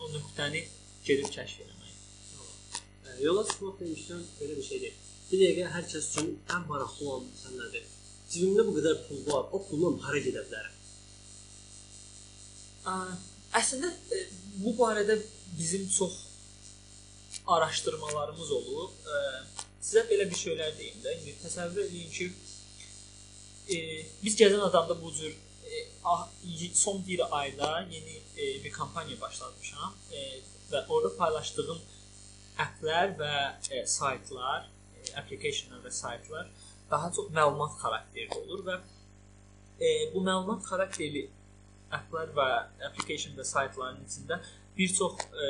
o 0.00 0.10
nöqtəni 0.14 0.62
gedib 1.06 1.28
kəşf 1.34 1.60
etmək. 1.66 1.92
Yola 3.24 3.44
çıxmaq 3.48 3.78
demişdən 3.80 4.24
belə 4.40 4.56
bir 4.56 4.66
şey 4.70 4.82
deyil. 4.84 5.04
Bir 5.30 5.42
dəqiqə 5.42 5.70
hər 5.76 5.86
kəs 5.92 6.10
üçün 6.10 6.34
ən 6.54 6.66
maraqlı 6.70 7.06
olan 7.06 7.30
məsələ 7.30 7.62
nədir? 7.62 7.86
Cibimdə 8.30 8.66
bu 8.66 8.74
qədər 8.76 8.98
pul 9.06 9.22
var, 9.30 9.48
o 9.54 9.62
pulla 9.68 9.92
hara 10.04 10.20
gedə 10.22 10.42
bilərəm? 10.48 10.74
Ə, 12.86 12.94
Əslində 13.56 13.88
e, 14.12 14.20
bu 14.60 14.74
barədə 14.78 15.16
bizim 15.56 15.86
çox 15.90 16.16
araşdırmalarımız 17.56 18.50
olub. 18.58 18.92
Ə, 19.06 19.65
Sizə 19.86 20.02
belə 20.10 20.24
bir 20.26 20.38
şeylər 20.38 20.72
deyim 20.78 21.02
də. 21.04 21.12
İndi 21.20 21.32
təsəvvür 21.44 21.84
edin 21.86 22.08
ki, 22.10 22.24
e, 23.70 23.76
biz 24.22 24.34
gəzən 24.40 24.64
adamda 24.66 24.96
bu 25.02 25.12
cür 25.14 25.30
e, 25.30 25.84
ah- 26.04 26.28
son 26.74 27.06
bir 27.06 27.20
ayda 27.40 27.86
yeni 27.90 28.16
e, 28.36 28.64
bir 28.64 28.72
kampaniya 28.72 29.20
başlatmışam 29.20 29.94
e, 30.12 30.24
və 30.72 30.82
orada 30.88 31.12
paylaşdığım 31.20 31.78
applər 32.64 33.14
və 33.20 33.32
e, 33.70 33.86
saytlar, 33.86 34.66
e, 34.96 35.14
applicationlar 35.20 35.84
və 35.86 35.92
saytlar 36.00 36.50
daha 36.90 37.12
çox 37.12 37.30
məlumat 37.38 37.78
xarakterli 37.82 38.42
olur 38.42 38.64
və 38.66 38.76
e, 39.80 39.88
bu 40.14 40.22
məlumat 40.26 40.66
xarakterli 40.66 41.28
applər 41.98 42.34
və 42.38 42.48
application 42.90 43.38
və 43.38 43.46
saytların 43.46 44.02
içində 44.08 44.40
bir 44.78 44.94
çox 44.98 45.26
e, 45.30 45.46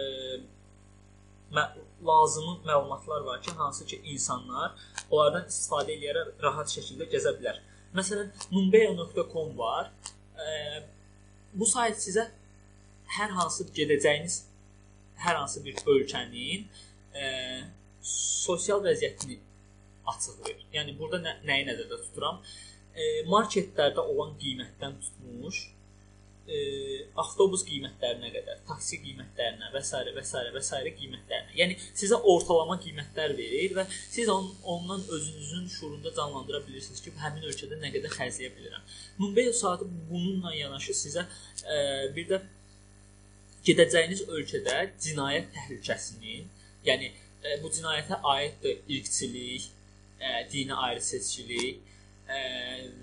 mə 1.54 1.64
lazımı 2.06 2.58
məlumatlar 2.66 3.24
var 3.24 3.42
ki, 3.42 3.50
hansı 3.50 3.86
ki 3.86 4.00
insanlar 4.04 4.74
onlardan 5.10 5.46
istifadə 5.50 5.94
edərək 5.96 6.42
rahat 6.42 6.72
şəkildə 6.74 7.08
gəzə 7.12 7.32
bilər. 7.38 7.60
Məsələn, 7.96 8.32
numbeo.com 8.52 9.54
var. 9.58 9.90
E, 10.36 10.46
bu 11.54 11.66
sayt 11.66 11.98
sizə 12.02 12.26
hər 13.16 13.32
hansı 13.38 13.68
gedəcəyiniz 13.76 14.42
hər 15.24 15.38
hansı 15.40 15.62
bir 15.64 15.78
ölkənin 15.92 16.66
e, 17.14 17.24
sosial 18.02 18.82
vəziyyətini 18.84 19.38
açıqlayır. 20.12 20.66
Yəni 20.74 20.96
burada 20.98 21.22
nə, 21.22 21.36
nəyi 21.48 21.68
nəzərdə 21.70 22.00
tuturam? 22.04 22.42
E, 22.94 23.22
marketlərdə 23.30 24.02
olan 24.02 24.34
qiymətdən 24.42 24.98
tutmuş 25.04 25.62
e, 26.48 26.58
avtobus 27.18 27.64
qiymətlərinə 27.66 28.30
qədər, 28.34 28.60
taksi 28.68 29.00
qiymətlərinə 29.02 29.70
və 29.74 29.82
s. 29.82 29.92
və 30.16 30.24
s. 30.24 30.42
və 30.54 30.62
s. 30.62 30.80
qiymətlərinə. 31.00 31.54
Yəni 31.58 31.76
sizə 31.88 32.18
ortalama 32.32 32.78
qiymətlər 32.82 33.34
verir 33.38 33.76
və 33.78 33.86
siz 33.92 34.30
on, 34.32 34.48
ondan 34.76 35.02
özünüzün 35.02 35.68
şuurunda 35.76 36.12
canlandıra 36.16 36.62
bilirsiniz 36.66 37.02
ki, 37.04 37.14
həmin 37.22 37.46
ölkədə 37.50 37.80
nə 37.82 37.92
qədər 37.94 38.14
xərcləyə 38.18 38.52
bilərəm. 38.56 38.84
Numbeo 39.20 39.54
saatı 39.56 39.88
bununla 40.10 40.54
yanaşı 40.54 40.94
sizə 40.96 41.26
e, 41.64 41.78
bir 42.16 42.28
də 42.32 42.42
gedəcəyiniz 43.66 44.26
ölkədə 44.30 44.82
cinayət 45.02 45.50
təhlükəsinin, 45.56 46.46
yəni 46.86 47.10
e, 47.10 47.56
bu 47.62 47.72
cinayətə 47.74 48.20
aiddir 48.36 48.78
irqçilik, 48.98 49.66
e, 50.20 50.36
dini 50.52 50.74
ayrı-seçkilik 50.86 51.82
e, 52.30 52.38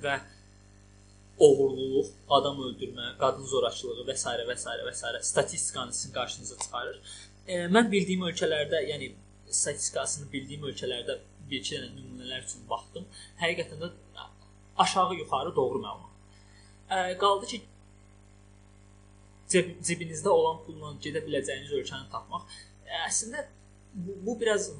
və 0.03 0.21
oğurluq, 1.39 2.07
adam 2.29 2.59
öldürmə, 2.67 3.17
qadın 3.17 3.45
zorakılığı 3.49 4.05
və 4.07 4.15
s. 4.17 4.29
və 4.49 4.55
s. 4.57 4.77
və 4.87 4.93
s. 4.93 5.13
statistikanı 5.29 5.93
sizin 5.93 6.13
qarşınıza 6.13 6.57
çıxarır. 6.63 7.01
E, 7.47 7.59
mən 7.75 7.91
bildiyim 7.91 8.21
ölkələrdə, 8.29 8.83
yəni 8.91 9.11
statistikasını 9.49 10.31
bildiyim 10.31 10.63
ölkələrdə 10.69 11.17
bir 11.49 11.59
iki 11.59 11.75
dənə 11.75 11.89
nümunələr 11.97 12.45
üçün 12.45 12.63
baxdım. 12.69 13.05
Həqiqətən 13.41 13.81
də 13.81 13.91
aşağı 14.77 15.15
yuxarı 15.15 15.55
doğru 15.55 15.79
məlumat. 15.79 16.11
E, 16.89 17.17
qaldı 17.17 17.45
ki 17.45 17.61
ceb 19.49 19.75
cibinizdə 19.85 20.29
olan 20.29 20.63
pulla 20.65 20.93
gedə 21.03 21.21
biləcəyiniz 21.25 21.73
ölkəni 21.79 22.09
tapmaq. 22.13 22.47
E, 22.85 22.97
əslində 23.07 23.45
bu, 23.93 24.17
bu 24.25 24.39
biraz 24.41 24.71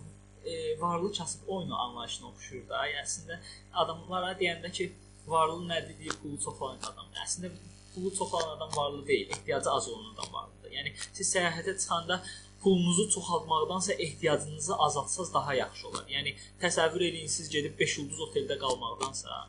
e, 0.46 0.80
varlı 0.82 1.14
kasıb 1.14 1.48
oyunu 1.48 1.80
anlayışına 1.80 2.28
oxşuyur 2.28 2.68
da. 2.70 2.86
Yəni 2.88 3.04
əslində 3.04 3.40
adamlara 3.84 4.34
deyəndə 4.40 4.72
ki, 4.72 4.90
varlı 5.28 5.68
nədir 5.68 6.00
deyə 6.02 6.16
pulu 6.22 6.40
çox 6.46 6.62
olan 6.62 6.80
adam. 6.90 7.12
Əslində 7.26 7.52
pulu 7.94 8.12
çox 8.16 8.34
olan 8.34 8.56
adam 8.58 8.72
varlı 8.78 9.08
deyil, 9.08 9.30
ehtiyacı 9.30 9.72
az 9.72 9.90
olan 9.90 10.14
adam 10.14 10.34
varlıdır. 10.34 10.72
Yəni 10.78 10.96
siz 11.14 11.36
səyahətə 11.36 11.78
çıxanda 11.80 12.24
pulunuzu 12.64 13.10
çoxaltmaqdansa 13.10 13.94
ehtiyacınızı 13.94 14.76
azaltsaz 14.76 15.34
daha 15.34 15.54
yaxşı 15.56 15.88
olar. 15.88 16.06
Yəni 16.10 16.36
təsəvvür 16.62 17.08
edin 17.10 17.28
siz 17.28 17.50
gedib 17.50 17.80
5 17.80 18.00
ulduz 18.00 18.20
oteldə 18.28 18.58
qalmaqdansa 18.60 19.40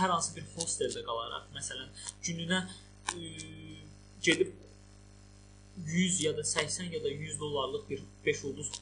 hər 0.00 0.10
hansı 0.10 0.34
bir 0.36 0.46
hosteldə 0.56 1.04
qalaraq, 1.06 1.50
məsələn, 1.54 1.90
gününə 2.26 2.60
ə, 3.14 3.28
gedib 4.26 4.54
100 5.76 6.20
ya 6.24 6.36
da 6.36 6.44
80 6.44 6.90
ya 6.96 7.04
da 7.04 7.08
100 7.08 7.40
dollarlıq 7.40 7.88
bir 7.90 8.02
5 8.26 8.44
ulduz 8.44 8.72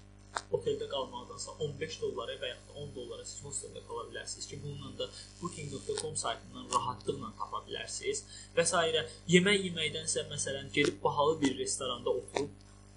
oteldə 0.56 0.88
qalmaqdansa 0.92 1.54
15 1.66 1.98
dollara 2.02 2.36
və 2.40 2.50
yaxud 2.52 2.68
da 2.68 2.84
10 2.84 2.94
dollara 2.96 3.24
siz 3.28 3.42
hosteldə 3.46 3.82
qala 3.88 4.06
bilərsiniz 4.10 4.46
ki, 4.50 4.58
bununla 4.64 4.92
da 4.98 5.08
booking.com 5.40 6.16
saytından 6.24 6.68
rahatlıqla 6.74 7.32
tapa 7.38 7.62
bilərsiniz 7.68 8.24
və 8.56 8.64
s. 8.64 9.04
Yemək 9.34 9.66
yeməkdənsə 9.68 10.26
məsələn 10.30 10.72
gedib 10.76 11.02
bahalı 11.04 11.40
bir 11.42 11.58
restoranda 11.58 12.10
oturub 12.10 12.50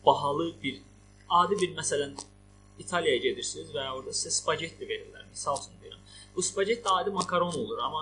bahalı 0.05 0.53
bir 0.63 0.81
adi 1.29 1.59
bir 1.61 1.75
məsələn 1.77 2.15
İtaliyaya 2.79 3.21
gedirsiniz 3.23 3.69
və 3.71 3.83
orada 3.87 4.11
sizə 4.11 4.33
spagetti 4.35 4.83
verirlər. 4.87 5.23
Misal 5.31 5.55
üçün 5.61 5.77
deyirəm. 5.79 6.01
Bu 6.35 6.43
spagetti 6.43 6.89
adi 6.91 7.13
makaron 7.15 7.53
olur, 7.55 7.79
amma 7.79 8.01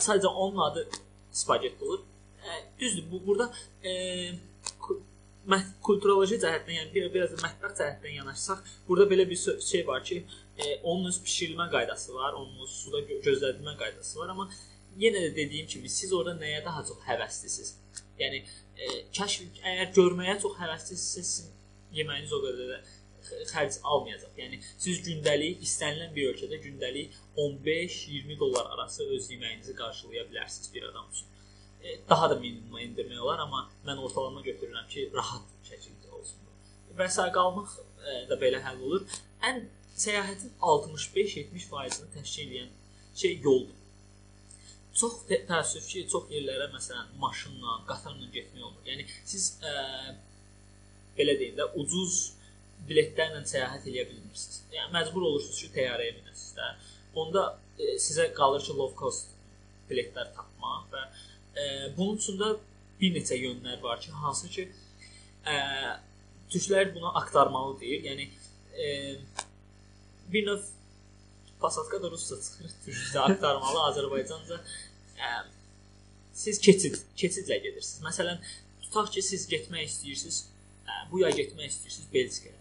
sadəcə 0.00 0.26
onun 0.28 0.62
adı 0.64 0.86
spagetti 1.32 1.84
olur. 1.84 2.00
E, 2.40 2.48
düzdür, 2.80 3.04
bu 3.12 3.26
burada 3.26 3.52
e, 3.84 3.92
mət 5.48 5.68
kulturoloji 5.84 6.38
cəhətdən, 6.42 6.76
yəni 6.76 6.92
bir 6.94 7.08
biraz 7.14 7.32
da 7.34 7.40
mətbəx 7.44 7.76
cəhətdən 7.80 8.16
yanaşsaq, 8.18 8.64
burada 8.88 9.06
belə 9.12 9.26
bir 9.30 9.40
şey 9.66 9.86
var 9.86 10.04
ki, 10.04 10.24
e, 10.58 10.76
onun 10.82 11.08
öz 11.08 11.20
bişirilmə 11.24 11.70
qaydası 11.72 12.14
var, 12.14 12.32
onun 12.32 12.60
öz 12.64 12.74
suda 12.82 13.00
gö 13.08 13.20
gözlədilmə 13.24 13.76
qaydası 13.80 14.18
var, 14.20 14.34
amma 14.34 14.50
yenə 15.00 15.24
də 15.26 15.34
dediyim 15.36 15.66
kimi 15.66 15.88
siz 15.88 16.12
orada 16.12 16.36
nəyə 16.42 16.64
daha 16.64 16.84
çox 16.84 17.00
həvəslisiniz? 17.08 17.74
Yəni 18.20 18.42
e, 18.76 18.90
kəşf 19.16 19.64
əgər 19.72 19.92
görməyə 19.96 20.36
çox 20.44 20.58
həvəslisinizsə, 20.60 21.48
yeməyiniz 21.96 22.32
o 22.36 22.42
qədər 22.44 22.74
də 22.74 22.80
xərc 23.50 23.80
almayacaq. 23.84 24.32
Yəni 24.38 24.60
siz 24.68 25.00
gündəlik 25.06 25.64
istənilən 25.66 26.14
bir 26.14 26.32
ölkədə 26.32 26.60
gündəlik 26.64 27.16
15-20 27.36 28.38
dollar 28.40 28.70
arası 28.74 29.06
öz 29.16 29.30
yeməyinizi 29.34 29.74
qarşılaya 29.76 30.24
bilərsiniz 30.30 30.74
bir 30.74 30.88
adam 30.90 31.08
üçün. 31.12 31.28
E, 31.84 31.98
daha 32.08 32.30
da 32.30 32.36
minimuma 32.40 32.80
endirmək 32.84 33.20
olar, 33.24 33.42
amma 33.46 33.66
mən 33.86 34.00
ortalama 34.04 34.42
götürürəm 34.44 34.88
ki, 34.92 35.08
rahat 35.14 35.46
şəkildə 35.68 36.12
olsun. 36.18 36.48
Və 36.98 37.08
sağ 37.08 37.30
qalmaq 37.36 37.76
e, 37.80 38.16
da 38.30 38.38
belə 38.40 38.60
həll 38.64 38.82
olur. 38.88 39.06
Ən 39.48 39.62
səyahətin 40.00 40.52
65-70%-ni 40.60 42.10
təşkil 42.16 42.56
edən 42.56 42.74
şey 43.22 43.38
yoldur. 43.44 43.76
Çox 45.00 45.22
tə- 45.28 45.44
təəssüf 45.48 45.86
ki, 45.92 46.04
çox 46.12 46.28
yerlərə 46.34 46.68
məsələn 46.74 47.14
maşınla, 47.22 47.78
qatarla 47.88 48.28
getmək 48.34 48.66
olmur. 48.66 48.84
Yəni 48.88 49.06
siz 49.32 49.54
ə, 49.64 49.72
belə 51.16 51.36
deyim 51.40 51.56
də 51.60 51.68
ucuz 51.80 52.20
biletlərlə 52.88 53.42
səyahət 53.48 53.88
edə 53.92 54.06
bilmirsiniz. 54.10 54.62
Yəni 54.74 54.92
məcbur 54.94 55.26
olursunuz 55.30 55.60
ki, 55.62 55.72
təyyarəyə 55.76 56.16
minəsiniz 56.18 56.56
də. 56.58 56.70
onda 57.20 57.42
e, 57.78 57.96
sizə 57.98 58.28
qalır 58.34 58.62
ki, 58.66 58.76
low 58.78 58.92
cost 58.96 59.32
biletlər 59.90 60.30
tapmaq 60.36 60.86
və 60.92 61.02
e, 61.06 61.29
bunun 61.96 62.16
üçün 62.20 62.38
də 62.40 62.54
bir 63.00 63.14
neçə 63.16 63.38
yönlər 63.38 63.82
var 63.82 64.00
ki, 64.00 64.10
hansı 64.22 64.50
ki, 64.52 64.66
e, 65.46 65.54
türklər 66.52 66.94
buna 66.94 67.14
aktarmalı 67.22 67.80
deyir. 67.80 68.04
Yəni 68.10 68.28
e, 68.76 69.16
bir 70.32 70.46
növ 70.46 70.68
Pasatka 71.60 72.02
da 72.02 72.08
rusca 72.10 72.36
çıxır, 72.40 72.70
türkcə 72.86 73.18
aktarmalı, 73.20 73.80
Azərbaycanca 73.90 74.56
e, 75.20 75.32
siz 76.32 76.60
keçid, 76.64 76.96
keçidlə 77.20 77.58
gedirsiniz. 77.66 78.00
Məsələn, 78.04 78.40
tutaq 78.86 79.10
ki, 79.12 79.22
siz 79.22 79.44
getmək 79.50 79.84
istəyirsiniz, 79.90 80.38
ə, 80.86 81.02
bu 81.10 81.20
yay 81.20 81.36
getmək 81.36 81.68
istəyirsiniz 81.68 82.08
Belçikaya. 82.14 82.56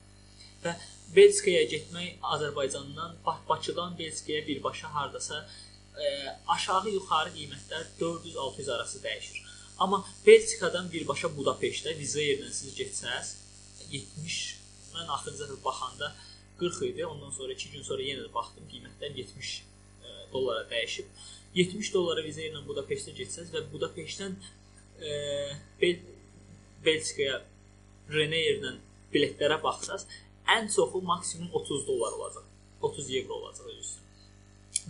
Və 0.66 0.76
Belçikaya 1.16 1.64
getmək 1.72 2.28
Azərbaycandan, 2.36 3.16
Bakıdan 3.26 3.96
Belçikaya 4.00 4.44
birbaşa 4.48 4.92
hardasa 4.96 5.46
ə, 6.06 6.10
aşağı 6.56 6.94
yuxarı 6.96 7.34
qiymətlər 7.36 7.86
400-600 8.00 8.72
arası 8.76 9.02
dəyişir. 9.04 9.44
Amma 9.80 10.02
Belçikadan 10.26 10.92
birbaşa 10.92 11.32
Budapeştə 11.36 11.96
viza 11.98 12.24
yerinə 12.24 12.52
siz 12.52 12.76
getsəz 12.76 13.36
70 13.92 14.40
mən 14.96 15.12
axırıncı 15.16 15.46
dəfə 15.46 15.64
baxanda 15.64 16.14
40 16.60 16.82
idi. 16.92 17.06
Ondan 17.06 17.32
sonra 17.32 17.54
2 17.54 17.72
gün 17.76 17.84
sonra 17.84 18.04
yenə 18.04 18.26
də 18.28 18.34
baxdım, 18.34 18.66
qiymətlər 18.72 19.16
70 19.24 19.54
ə, 20.04 20.16
dollara 20.34 20.66
dəyişib. 20.72 21.08
70 21.56 21.94
dollara 21.94 22.24
viza 22.26 22.44
ilə 22.46 22.66
Budapeştə 22.68 23.16
getsəz 23.18 23.54
və 23.56 23.64
Budapeştdən 23.72 24.36
e, 25.02 25.14
Bel 25.82 25.98
Belçikaya 26.86 27.40
Ryanair-lə 28.12 28.76
biletlərə 29.14 29.58
baxsaz, 29.64 30.06
ən 30.56 30.70
çoxu 30.74 31.02
maksimum 31.06 31.50
30 31.54 31.88
dollar 31.88 32.14
olacaq. 32.20 32.46
30 32.82 33.10
evro 33.22 33.34
olacaq 33.42 33.74
üstü. 33.80 34.09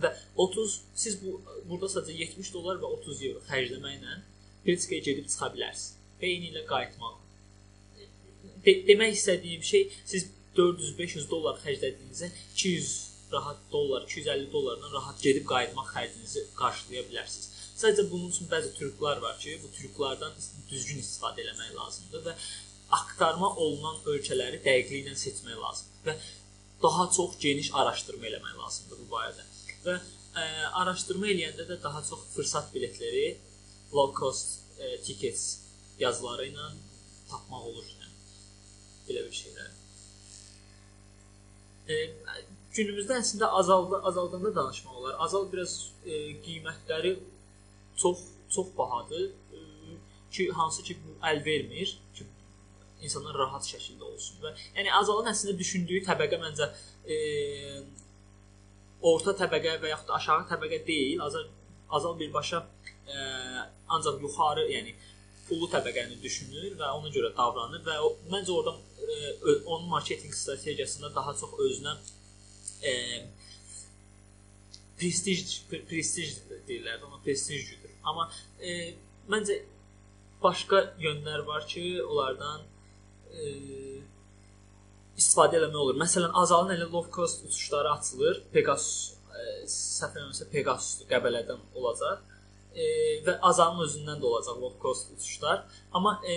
Və 0.02 0.10
30 0.44 0.76
siz 1.04 1.16
bu 1.22 1.38
burada 1.68 1.90
sadəcə 1.94 2.18
70 2.24 2.52
dollar 2.54 2.80
və 2.82 2.92
30 3.00 3.24
evro 3.28 3.42
xərcləməklə 3.48 4.18
Belçikaya 4.66 5.04
gedib 5.08 5.28
çıxa 5.32 5.48
bilərsiniz. 5.54 5.96
Eyni 6.20 6.50
ilə 6.52 6.66
qayıtmaq. 6.68 7.14
De 8.64 8.74
demək 8.88 9.14
istədiyim 9.16 9.62
şey 9.64 9.86
siz 10.12 10.26
400-500 10.56 11.30
dollar 11.30 11.56
xərclədiyinizə 11.62 12.28
200 12.56 12.90
rahat 13.32 13.60
dollar, 13.72 14.02
250 14.08 14.52
dollarla 14.52 14.90
rahat 14.92 15.22
gedib 15.22 15.46
qayıtmaq 15.52 15.94
xərcinizi 15.94 16.44
qarşılaya 16.58 17.04
bilərsiniz. 17.08 17.46
Sadəcə 17.80 18.04
bunun 18.10 18.32
üçün 18.34 18.50
bəzi 18.50 18.74
trüklər 18.76 19.22
var 19.24 19.38
ki, 19.40 19.56
bu 19.62 19.70
trüklərdən 19.76 20.34
düzgün 20.70 21.00
istifadə 21.00 21.46
etmək 21.46 21.72
lazımdır 21.78 22.26
və 22.26 22.34
aktarma 22.98 23.52
olunan 23.64 24.02
ölkələri 24.12 24.60
dəqiqliklə 24.66 25.14
seçmək 25.16 25.56
lazımdır 25.62 26.10
və 26.10 26.16
daha 26.82 27.06
çox 27.16 27.38
geniş 27.44 27.70
araşdırma 27.82 28.28
eləmək 28.32 28.58
lazımdır 28.58 29.00
bu 29.04 29.08
barədə. 29.14 29.46
Və 29.84 29.96
ə, 29.96 30.46
araşdırma 30.82 31.30
eləyəndə 31.32 31.66
də 31.70 31.80
daha 31.82 32.02
çox 32.06 32.26
fürsət 32.34 32.70
biletləri 32.74 33.26
low 33.96 34.12
cost 34.16 34.60
ə, 34.78 34.96
tickets 35.06 35.46
yazıları 36.00 36.48
ilə 36.50 36.70
tapmaq 37.30 37.68
olur. 37.72 37.86
Yəni 37.86 38.16
belə 39.08 39.26
bir 39.26 39.36
şeylər. 39.40 39.70
E, 41.90 41.96
günümüzdə 42.76 43.18
əslində 43.18 43.50
azaldı, 43.60 44.00
azaldanda 44.10 44.52
danışmaq 44.54 44.98
olar. 45.02 45.16
Azal 45.26 45.48
biraz 45.52 45.76
e, 46.04 46.20
qiymətləri 46.44 47.16
çox 48.00 48.26
çox 48.50 48.66
bahadır 48.78 49.26
e, 49.26 49.58
ki, 50.30 50.50
hansı 50.50 50.82
ki 50.82 50.96
bu 51.04 51.16
əl 51.26 51.44
vermir 51.46 51.92
ki, 52.14 52.26
insanlar 53.02 53.38
rahat 53.38 53.66
şəkildə 53.66 54.06
olsun 54.06 54.42
və 54.42 54.52
yəni 54.78 54.92
azalın 55.00 55.30
əslində 55.32 55.56
düşündüyü 55.58 56.02
təbəqə 56.06 56.40
məncə 56.42 56.70
e, 57.06 57.18
orta 59.02 59.34
təbəqə 59.36 59.78
və 59.82 59.92
yaxud 59.94 60.10
da 60.10 60.18
aşağı 60.18 60.46
təbəqə 60.50 60.82
deyil. 60.86 61.22
Azal 61.24 61.48
azal 61.90 62.18
birbaşa 62.18 62.60
e, 63.08 63.14
ancaq 63.88 64.20
yuxarı, 64.22 64.66
yəni 64.70 64.94
pullu 65.48 65.66
təbəqəni 65.72 66.20
düşünür 66.22 66.76
və 66.78 66.92
ona 66.98 67.10
görə 67.10 67.32
davranır 67.36 67.82
və 67.86 67.96
o, 68.06 68.12
məncə 68.30 68.54
orada 68.54 68.76
e, 69.02 69.56
onun 69.64 69.88
marketinq 69.90 70.34
strategiyasında 70.34 71.14
daha 71.14 71.34
çox 71.40 71.56
özünə 71.66 71.96
e, 72.82 72.92
prestij 75.00 75.42
prestij 75.90 76.36
deyirlər, 76.68 77.02
amma 77.02 77.18
prestij 77.24 77.66
güdür. 77.72 77.96
Amma 78.04 78.28
e, 78.62 78.94
məncə 79.32 79.58
başqa 80.42 80.84
yönlər 81.02 81.44
var 81.46 81.66
ki, 81.68 81.84
onlardan 82.04 82.62
e, 83.34 83.42
istifadə 85.20 85.60
etmək 85.60 85.80
olur. 85.84 85.98
Məsələn, 86.00 86.32
Azalın 86.42 86.74
elə 86.76 86.88
low 86.90 87.10
cost 87.14 87.44
uçuşları 87.46 87.92
açılır. 87.92 88.42
Pegasus 88.54 89.16
e, 89.36 89.44
səhv 89.70 90.16
eləmirəmsə 90.16 90.48
Pegasus 90.54 91.06
Qəbələdən 91.10 91.60
olacaq. 91.78 92.24
E, 92.72 92.84
və 93.26 93.36
Azalın 93.50 93.84
özündən 93.86 94.20
də 94.22 94.28
olacaq 94.30 94.60
low 94.62 94.76
cost 94.82 95.12
uçuşlar. 95.16 95.64
Amma 95.92 96.16
e, 96.24 96.36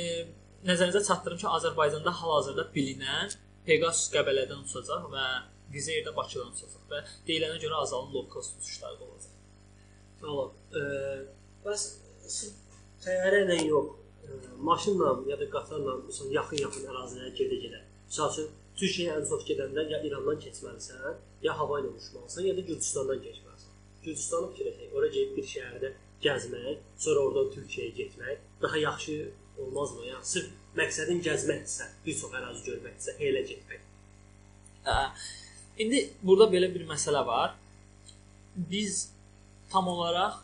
nəzərinizə 0.67 1.03
çatdırım 1.07 1.41
ki, 1.43 1.49
Azərbaycanda 1.59 2.13
hal-hazırda 2.19 2.67
bilinən 2.75 3.35
Pegasus 3.67 4.11
Qəbələdən 4.13 4.63
uçacaq 4.67 5.09
və 5.13 5.27
Vizerdə 5.73 6.13
Bakıdan 6.15 6.51
uçacaq 6.53 6.89
və 6.91 7.03
deyilənə 7.27 7.59
görə 7.63 7.79
Azalın 7.85 8.13
low 8.13 8.29
cost 8.33 8.59
uçuşları 8.59 8.99
da 8.99 9.05
olacaq. 9.09 9.37
Tamam. 10.21 10.51
E, 10.79 10.83
bəs 11.63 11.87
təyyarə 13.03 13.45
ilə 13.45 13.61
yox, 13.67 13.95
e, 14.23 14.41
maşınla 14.67 15.15
ya 15.31 15.39
da 15.39 15.47
qatarla 15.55 15.95
məsələn 16.03 16.35
yaxın-yaxın 16.39 16.91
ərazilərə 16.91 17.31
gedə-gedə. 17.39 17.81
Məsəl 18.09 18.35
üçün 18.35 18.51
Türkiyəyə 18.79 19.19
ən 19.19 19.27
çox 19.29 19.45
gedəndə 19.47 19.85
ya 19.91 19.99
İrandan 20.07 20.39
keçməlisən, 20.41 21.19
ya 21.45 21.53
hava 21.57 21.79
ilə 21.81 21.91
uçmalısan, 21.93 22.47
ya 22.47 22.55
da 22.57 22.65
Gürcüstandan 22.69 23.21
keçməlisən. 23.25 23.75
Gürcüstanı 24.05 24.49
fikirləşək, 24.53 24.95
ora 24.97 25.09
gedib 25.13 25.37
bir 25.37 25.47
şəhərdə 25.51 25.91
gəzmək, 26.25 26.81
sonra 27.05 27.25
oradan 27.27 27.51
Türkiyəyə 27.53 27.93
getmək 27.99 28.43
daha 28.63 28.81
yaxşı 28.81 29.17
olmazmı? 29.61 30.07
Yəni 30.09 30.29
sırf 30.33 30.49
məqsədin 30.79 31.21
gəzməkdirsə, 31.27 31.89
bir 32.05 32.17
çox 32.21 32.33
ərazi 32.39 32.65
görməkdirsə, 32.69 33.17
elə 33.29 33.43
getmək. 33.51 33.85
Hə. 34.87 34.97
İndi 35.83 36.01
burada 36.21 36.49
belə 36.53 36.69
bir 36.73 36.87
məsələ 36.89 37.21
var. 37.25 37.55
Biz 38.55 39.07
tam 39.71 39.87
olaraq 39.87 40.41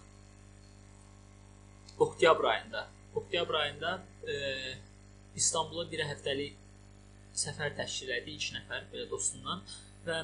oktyabr 2.00 2.44
ayında, 2.44 2.88
oktyabr 3.16 3.54
ayında 3.54 4.04
e, 4.28 4.34
İstanbula 5.36 5.92
bir 5.92 6.00
həftəlik 6.00 6.56
səfər 7.36 7.76
təşkil 7.78 8.10
etdi 8.18 8.32
2 8.36 8.54
nəfər 8.58 8.82
belə 8.92 9.06
dostundan 9.12 9.60
və 10.06 10.18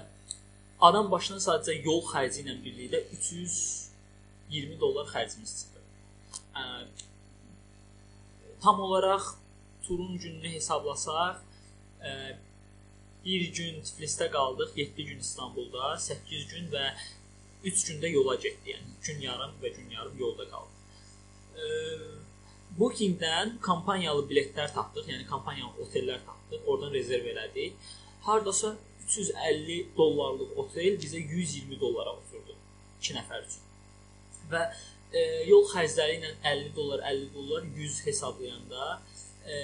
adam 0.89 1.11
başına 1.11 1.39
sadəcə 1.43 1.73
yol 1.85 2.01
xərci 2.09 2.43
ilə 2.43 2.55
birlikdə 2.63 2.99
320 3.15 4.79
dollar 4.79 5.05
xərcimiz 5.13 5.51
çıxdı. 5.59 5.79
Tam 8.61 8.79
olaraq 8.79 9.23
turun 9.87 10.17
gününü 10.17 10.49
hesablasaq, 10.57 11.35
bir 13.25 13.41
gün 13.57 13.81
Tiflisdə 13.81 14.27
qaldıq, 14.31 14.71
7 14.77 15.05
gün 15.05 15.19
İstanbulda, 15.19 15.97
8 15.97 16.47
gün 16.47 16.65
və 16.73 16.85
3 17.63 17.85
gündə 17.89 18.07
yola 18.11 18.35
getdi. 18.35 18.75
Yəni 18.75 18.89
gün 19.07 19.19
yarım 19.25 19.53
və 19.61 19.69
gün 19.77 19.89
yarım 19.89 20.17
yolda 20.19 20.45
qaldıq. 20.51 20.75
Booking-dən 22.79 23.59
kampaniyalı 23.63 24.27
biletlər 24.29 24.73
tapdıq, 24.75 25.07
yəni 25.07 25.25
kampaniyalı 25.29 25.85
otellər 25.85 26.19
tapdıq, 26.25 26.34
oradan 26.65 26.93
rezerv 26.93 27.25
elədik. 27.33 27.73
Hardasa 28.21 28.75
350 29.05 29.87
dollarlıq 29.97 30.57
otel 30.57 30.97
bizə 31.01 31.21
120 31.21 31.79
dollara 31.79 32.15
oturdu 32.17 32.55
2 33.01 33.17
nəfər 33.19 33.43
üçün. 33.45 33.65
Və 34.51 34.61
e, 35.13 35.21
yol 35.49 35.65
xərcləri 35.69 36.19
ilə 36.19 36.31
50 36.43 36.71
dollar, 36.77 37.03
50 37.11 37.33
dollar 37.35 37.67
100 37.75 37.99
hesablayanda 38.07 39.01
e, 39.45 39.55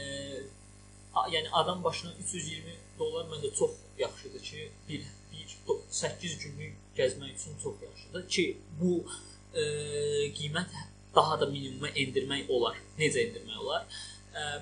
yəni 1.35 1.49
adam 1.51 1.83
başına 1.83 2.13
320 2.19 2.77
dollar 2.99 3.25
məncə 3.31 3.53
çox 3.57 3.71
yaxşıdır 3.99 4.43
ki, 4.43 4.69
bir 4.89 5.09
bir 5.31 5.57
8 5.89 6.37
günlük 6.43 6.77
gəzmək 6.97 7.35
üçün 7.35 7.57
çox 7.63 7.81
yaxşıdır 7.83 8.27
ki, 8.27 8.45
bu 8.81 9.03
e, 9.53 9.63
qiymət 10.37 10.77
daha 11.15 11.39
da 11.39 11.45
minimuma 11.45 11.89
endirmək 11.89 12.49
olar. 12.49 12.77
Necə 12.99 13.25
endirmək 13.25 13.57
olar? 13.59 13.87
Ə, 14.35 14.61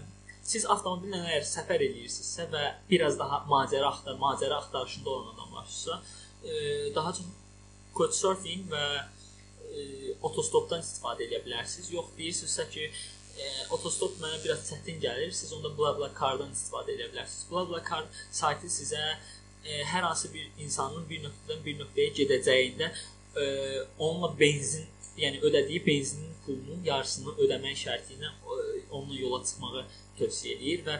siz 0.50 0.66
avtomobillə 0.66 1.20
əgər 1.28 1.46
səfər 1.46 1.84
eləyirsinizsə 1.86 2.48
və 2.54 2.64
biraz 2.90 3.20
daha 3.20 3.44
macəra 3.50 3.92
axtar, 3.92 4.18
macəra 4.22 4.58
axtarışında 4.64 5.10
olan 5.10 5.36
adamlarsınızsa, 5.36 6.00
daha 6.96 7.14
çox 7.14 7.28
couchsurfing 8.00 8.68
və 8.72 8.84
ə, 8.98 9.86
otostopdan 10.26 10.84
istifadə 10.84 11.26
edə 11.28 11.42
bilərsiniz. 11.46 11.90
Yox 11.94 12.14
deyirsinizsə 12.18 12.66
ki, 12.74 12.88
ə, 12.90 13.50
otostop 13.76 14.18
mənə 14.24 14.40
biraz 14.44 14.66
çətin 14.70 15.02
gəlir, 15.04 15.34
siz 15.36 15.52
onda 15.58 15.72
BlaBlaCar-dan 15.78 16.54
istifadə 16.56 16.96
edə 16.96 17.10
bilərsiniz. 17.14 17.48
BlaBlaCar 17.52 18.08
saytı 18.42 18.72
sizə 18.72 19.02
ə, 19.04 19.18
hər 19.92 20.08
hansı 20.08 20.32
bir 20.34 20.48
insanın 20.64 21.06
bir 21.10 21.26
nöqtədən 21.28 21.66
bir 21.66 21.82
nöqtəyə 21.84 22.16
gedəcəyində 22.22 22.90
ə, 22.90 23.50
onunla 23.98 24.34
benzin 24.40 24.88
yəni 25.24 25.42
ödədiyi 25.48 25.82
benzinin 25.86 26.36
pulunun 26.46 26.86
yarısını 26.86 27.36
ödəmək 27.44 27.78
şərti 27.86 28.16
ilə 28.18 28.32
onunla 28.90 29.20
yola 29.20 29.42
çıxmağı 29.46 29.84
tövsiyə 30.20 30.56
edir 30.58 30.86
və 30.88 30.96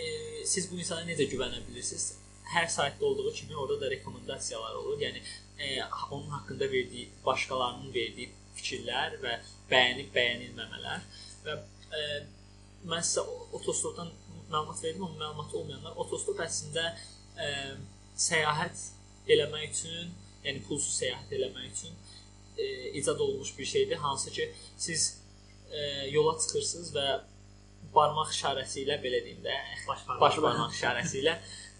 e, 0.00 0.04
siz 0.46 0.68
bu 0.70 0.78
insana 0.78 1.06
necə 1.08 1.26
güvənə 1.30 1.62
bilirsiniz? 1.68 2.12
Hər 2.54 2.68
saytda 2.70 3.06
olduğu 3.06 3.32
kimi 3.32 3.56
orada 3.56 3.80
da 3.80 3.90
rekomendasiyalar 3.90 4.74
olur. 4.74 4.98
Yəni 5.00 5.22
e, 5.58 5.82
onun 6.10 6.28
haqqında 6.36 6.70
verdiyi 6.72 7.08
başqalarının 7.26 7.94
verdiyi 7.94 8.30
fikirlər 8.54 9.18
və 9.24 9.38
bəyənib 9.70 10.12
bəyənilməmələr 10.14 11.08
və 11.46 11.56
e, 11.98 12.04
mən 12.90 13.02
sizə 13.02 13.24
otostopdan 13.56 14.12
məlumat 14.52 14.82
verdim, 14.84 15.04
amma 15.04 15.24
məlumat 15.24 15.54
olmayanlar 15.58 15.96
otostop 16.04 16.42
əslində 16.44 16.84
e, 17.40 17.48
səyahət 18.28 18.84
eləmək 19.34 19.70
üçün, 19.72 20.12
yəni 20.44 20.62
pulsuz 20.68 21.00
səyahət 21.00 21.32
eləmək 21.38 21.70
üçün 21.72 21.96
e, 22.58 22.90
icad 22.98 23.18
olunmuş 23.20 23.58
bir 23.58 23.64
şeydir, 23.64 23.96
hansı 23.96 24.30
ki 24.30 24.52
siz 24.76 25.20
e, 25.70 25.78
yola 26.10 26.38
çıxırsınız 26.38 26.94
və 26.96 27.06
barmaq 27.94 28.30
işarəsi 28.34 28.84
ilə 28.84 28.98
belə 29.02 29.22
deyim 29.24 29.42
də, 29.44 29.54
Baş 29.88 30.08
barmaq. 30.08 30.20
baş 30.20 30.42
barmaq 30.42 30.72
işarəsi 30.74 31.22
ilə 31.22 31.34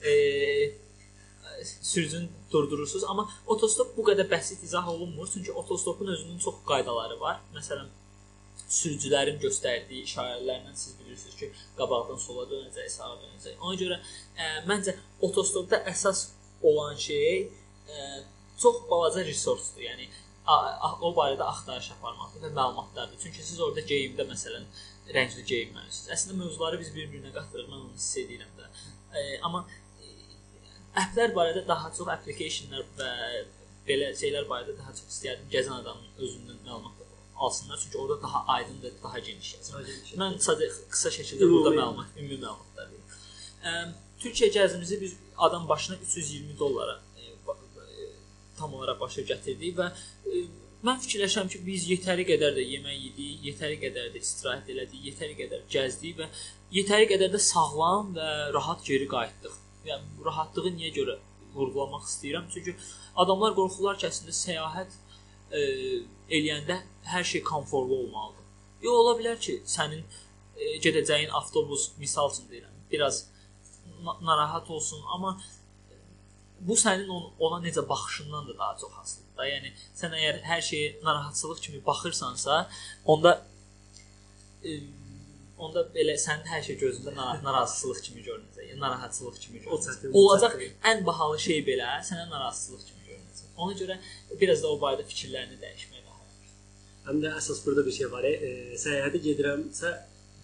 e, 0.07 0.13
sürücünü 1.65 2.29
durdurursunuz, 2.53 3.05
amma 3.09 3.29
otostop 3.47 3.97
bu 3.97 4.03
qədər 4.11 4.29
bəsit 4.31 4.63
izah 4.67 4.89
olunmur, 4.89 5.29
çünki 5.33 5.53
otostopun 5.53 6.07
özünün 6.07 6.39
çox 6.39 6.55
qaydaları 6.67 7.21
var. 7.21 7.41
Məsələn, 7.55 7.89
sürücülərin 8.69 9.39
göstərdiyi 9.43 10.05
işarələrlə 10.09 10.75
siz 10.75 10.97
bilirsiniz 10.99 11.37
ki, 11.39 11.51
qabaqdan 11.79 12.19
sola 12.19 12.47
dönəcək, 12.51 12.89
sağa 12.91 13.13
dönəcək. 13.23 13.59
Ona 13.61 13.79
görə 13.81 13.99
ə, 14.01 14.49
məncə 14.69 14.97
otostopda 15.23 15.83
əsas 15.91 16.29
olan 16.63 16.97
şey 16.99 17.45
ə, 17.45 18.23
çox 18.59 18.83
balaca 18.91 19.25
resursdur. 19.27 19.85
Yəni 19.85 20.09
o 20.47 21.13
barədə 21.17 21.45
axtarış 21.49 21.91
aparmaqdır 21.97 22.45
və 22.45 22.51
məlumatlardır. 22.59 23.21
Çünki 23.23 23.43
siz 23.43 23.61
orada 23.61 23.81
geyimdə 23.81 24.27
məsələn 24.29 24.67
rəngli 25.17 25.45
geyinməlisiniz. 25.49 26.11
Əslində 26.17 26.37
mövzuları 26.43 26.81
biz 26.81 26.91
bir-birinə 26.97 27.33
qatırıq, 27.33 27.71
mən 27.71 27.81
onu 27.81 27.97
hiss 27.97 28.19
edirəm 28.21 28.53
də. 28.59 28.69
E, 29.15 29.23
amma 29.47 29.65
e, 30.01 30.11
applər 31.01 31.33
barədə 31.37 31.65
daha 31.69 31.93
çox 31.97 32.11
applicationlar 32.17 32.85
və 32.99 33.11
belə 33.89 34.13
şeylər 34.21 34.49
barədə 34.51 34.77
daha 34.79 34.93
çox 34.93 35.09
istəyərdim 35.17 35.51
gəzən 35.53 35.81
adamın 35.81 36.23
özündən 36.27 36.61
məlumat 36.69 37.03
alsınlar, 37.37 37.81
çünki 37.83 37.99
orada 37.99 38.23
daha 38.23 38.45
aydın 38.57 38.79
və 38.83 38.93
daha 39.03 39.19
geniş 39.19 39.55
yazılır. 39.55 39.89
Mən 40.21 40.39
sadəcə 40.45 40.89
qısa 40.93 41.13
şəkildə 41.17 41.49
burada 41.51 41.75
məlumat, 41.81 42.13
ümumi 42.21 42.39
məlumatlar 42.45 42.93
verirəm. 42.93 43.17
Ə, 43.65 43.73
Türkiyə 44.23 44.53
gəzimizi 44.55 45.01
biz 45.01 45.17
adam 45.37 45.69
başına 45.69 45.97
320 45.97 46.59
dollara 46.59 47.01
e, 47.14 47.14
e, 47.14 47.14
tam 48.65 48.77
olaraq 48.81 49.01
başa 49.01 49.25
gətirdik 49.29 49.77
və 49.79 49.91
e, 49.93 50.45
mən 50.85 51.01
fikirləşirəm 51.05 51.51
ki, 51.53 51.61
biz 51.67 51.87
yetəri 51.93 52.25
qədər 52.29 52.57
də 52.59 52.65
yemək 52.75 52.97
yedik, 53.07 53.45
yetəri 53.49 53.79
qədər 53.85 54.11
də 54.15 54.21
istirahət 54.25 54.73
elədik, 54.75 55.05
yetəri 55.11 55.37
qədər 55.39 55.63
gəzdik 55.75 56.19
və 56.21 56.29
yetəri 56.79 57.09
qədər 57.13 57.33
də 57.33 57.41
sağlam 57.41 58.13
və 58.17 58.33
rahat 58.57 58.85
geri 58.89 59.09
qayıtdıq. 59.15 59.57
Yəni 59.89 60.27
rahatlığı 60.27 60.75
niyə 60.79 60.93
görə 60.99 61.17
vurğulamaq 61.55 62.05
istəyirəm? 62.09 62.49
Çünki 62.53 62.77
adamlar 63.23 63.57
qorxurlar 63.57 63.99
ki, 64.01 64.09
əslində 64.11 64.37
səyahət 64.37 64.97
e, 65.53 65.65
eləyəndə 66.29 66.81
hər 67.13 67.29
şey 67.33 67.45
komfortlu 67.49 68.01
olmalıdır. 68.05 68.45
Yox 68.85 69.01
ola 69.01 69.17
bilər 69.21 69.41
ki, 69.41 69.61
sənin 69.77 70.03
e, 70.03 70.77
gedəcəyin 70.85 71.33
avtobus 71.41 71.93
misal 72.01 72.33
üçün 72.33 72.51
deyirəm, 72.53 72.75
biraz 72.93 73.27
na- 74.05 74.19
narahat 74.29 74.71
olsun, 74.71 75.01
amma 75.17 75.39
bu 76.69 76.77
sənin 76.81 77.09
on, 77.13 77.25
ona 77.47 77.61
necə 77.67 77.83
baxışından 77.89 78.49
da 78.49 78.59
daha 78.59 78.77
çox 78.81 78.93
asılıdır 79.03 79.39
da. 79.39 79.49
Yəni 79.49 79.73
sən 80.01 80.17
əgər 80.19 80.41
hər 80.49 80.63
şeyə 80.69 80.91
narahatçılıq 81.07 81.61
kimi 81.67 81.81
baxırsansa, 81.87 82.61
onda 83.05 83.35
e, 84.65 84.79
onda 85.59 85.85
belə 85.97 86.17
sənin 86.21 86.49
hər 86.51 86.65
şey 86.69 86.79
gözündə 86.81 87.15
nara 87.19 87.37
narazıçılıq 87.45 88.01
kimi 88.09 88.25
görünəcək, 88.29 88.71
yəni 88.71 88.81
narahatçılıq 88.87 89.39
kimi 89.45 89.63
görünəcək. 89.65 90.09
Olacaq 90.23 90.57
ən 90.91 91.05
bahalı 91.07 91.39
şey 91.47 91.63
belə 91.69 91.91
sənə 92.09 92.27
narazıçılıq 92.33 92.89
kimi 92.89 93.07
görünəcək. 93.11 93.53
Ona 93.57 93.79
görə 93.83 93.99
biraz 94.41 94.65
da 94.65 94.73
o 94.73 94.81
barədə 94.83 95.07
fikirlərini 95.13 95.61
dəyişmək 95.63 96.03
lazımdır. 96.09 96.57
Həm 97.09 97.23
də 97.25 97.37
əsas 97.41 97.63
burada 97.67 97.87
bir 97.87 97.97
şey 98.01 98.11
var. 98.17 98.27
E, 98.27 98.53
səyahətə 98.85 99.23
gedirəmsə, 99.29 99.95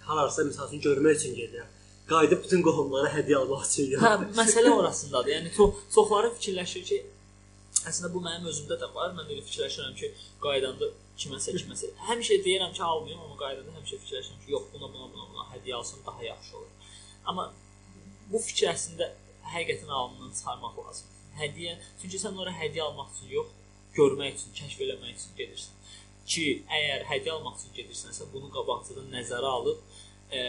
hararsa 0.06 0.46
məsəl 0.48 0.70
üçün 0.70 0.84
görmək 0.88 1.20
üçün 1.20 1.36
gedirəm. 1.42 1.76
Qayıdıb 2.10 2.42
bütün 2.44 2.62
qohumlara 2.66 3.10
hədiyyə 3.14 3.38
almaq 3.44 3.64
üçün 3.68 3.92
yox. 3.94 4.02
Hə, 4.02 4.12
məsələ 4.38 4.72
orasındadır. 4.80 5.32
Yəni 5.36 5.52
çox 5.56 5.84
çoxları 5.94 6.32
fikirləşir 6.38 6.84
ki, 6.88 6.98
əslində 7.86 8.10
bu 8.14 8.22
mənim 8.24 8.48
özümdə 8.50 8.78
də 8.82 8.88
var. 8.96 9.14
Mən 9.18 9.30
elə 9.30 9.44
fikirləşirəm 9.46 9.94
ki, 10.00 10.10
qaydanda 10.42 10.90
kiməsə 11.20 11.54
kiməsə 11.56 11.92
həmişə 12.08 12.40
deyirəm 12.46 12.74
ki, 12.76 12.82
almayım, 12.88 13.22
amma 13.26 13.38
qaydanda 13.44 13.76
həmişə 13.78 14.00
fikirləşirəm 14.02 14.42
ki, 14.44 14.52
yox, 14.56 14.66
buna 14.74 14.90
buna 14.92 15.08
buna 15.14 15.28
buna 15.32 15.46
hədiyyə 15.54 15.78
alsam 15.78 16.02
daha 16.06 16.24
yaxşı 16.24 16.56
olur. 16.58 16.98
Amma 17.30 17.46
bu 18.32 18.42
fikir 18.48 18.72
əslində 18.74 19.10
həqiqətən 19.54 19.90
ağlından 19.98 20.34
çıxarmaq 20.38 20.78
lazımdır. 20.82 21.24
Hədiyyə, 21.40 21.76
çünki 22.02 22.20
sən 22.22 22.38
ora 22.42 22.52
hədiyyə 22.54 22.86
almaq 22.88 23.14
üçün 23.14 23.34
yox, 23.36 23.54
görmək 23.96 24.38
üçün, 24.38 24.56
kəşf 24.60 24.82
eləmək 24.86 25.14
üçün 25.16 25.38
gedirsən. 25.38 25.78
Ki, 26.30 26.44
əgər 26.78 27.06
hədiyyə 27.10 27.36
almaq 27.38 27.58
üçün 27.58 27.74
gedirsənsə, 27.78 28.28
bunu 28.34 28.50
qabaqcadan 28.54 29.08
nəzərə 29.14 29.54
alıb 29.60 29.89
e, 30.32 30.42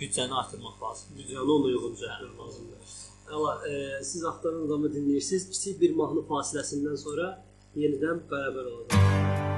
büdcəni 0.00 0.34
artırmaq 0.40 0.78
lazımdır. 0.82 1.18
Büdcəni 1.22 1.42
ona 1.44 1.70
uyğun 1.70 1.98
düzəltmək 1.98 2.38
lazımdır. 2.44 2.94
Əla, 3.36 3.52
e, 3.68 4.04
siz 4.04 4.24
axtaran 4.24 4.66
adamı 4.66 4.92
dinləyirsiniz. 4.94 5.50
Kiçik 5.50 5.80
bir 5.80 5.98
mahnı 6.00 6.24
fasiləsindən 6.30 6.96
sonra 7.02 7.32
yenidən 7.76 8.24
bərabər 8.30 8.72
olacağıq. 8.72 9.55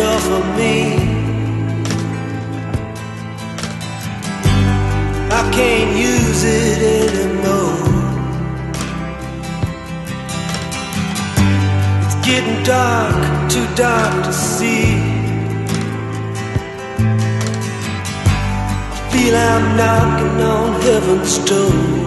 Off 0.00 0.26
of 0.38 0.44
me. 0.56 0.76
I 5.32 5.42
can't 5.52 5.96
use 5.96 6.42
it 6.44 6.78
anymore. 7.04 7.90
It's 12.04 12.16
getting 12.26 12.62
dark, 12.64 13.50
too 13.50 13.66
dark 13.74 14.24
to 14.24 14.32
see. 14.32 14.96
I 18.92 19.10
feel 19.12 19.36
I'm 19.36 19.76
knocking 19.76 20.40
on 20.42 20.80
heaven's 20.82 21.38
door. 21.50 21.99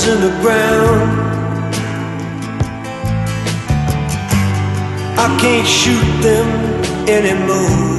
Guns 0.00 0.08
in 0.08 0.20
the 0.20 0.40
ground. 0.40 1.10
I 5.18 5.38
can't 5.40 5.66
shoot 5.66 6.22
them 6.22 6.48
anymore. 7.08 7.98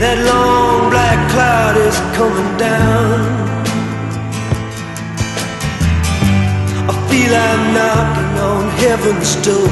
That 0.00 0.18
long 0.30 0.90
black 0.90 1.30
cloud 1.30 1.76
is 1.76 1.96
coming 2.16 2.56
down. 2.56 3.20
I 6.88 6.94
feel 7.08 7.32
I'm 7.34 7.62
knocking 7.74 8.34
on 8.50 8.62
heaven's 8.82 9.34
door. 9.46 9.70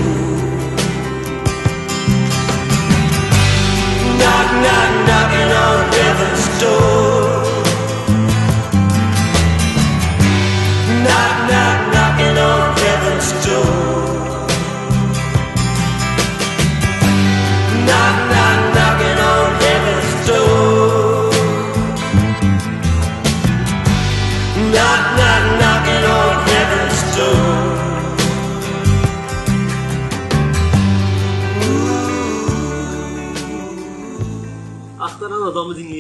Knock, 4.20 4.48
knock, 4.64 4.92
knocking 5.08 5.50
on 5.66 5.92
heaven's 5.92 6.60
door. 6.60 7.17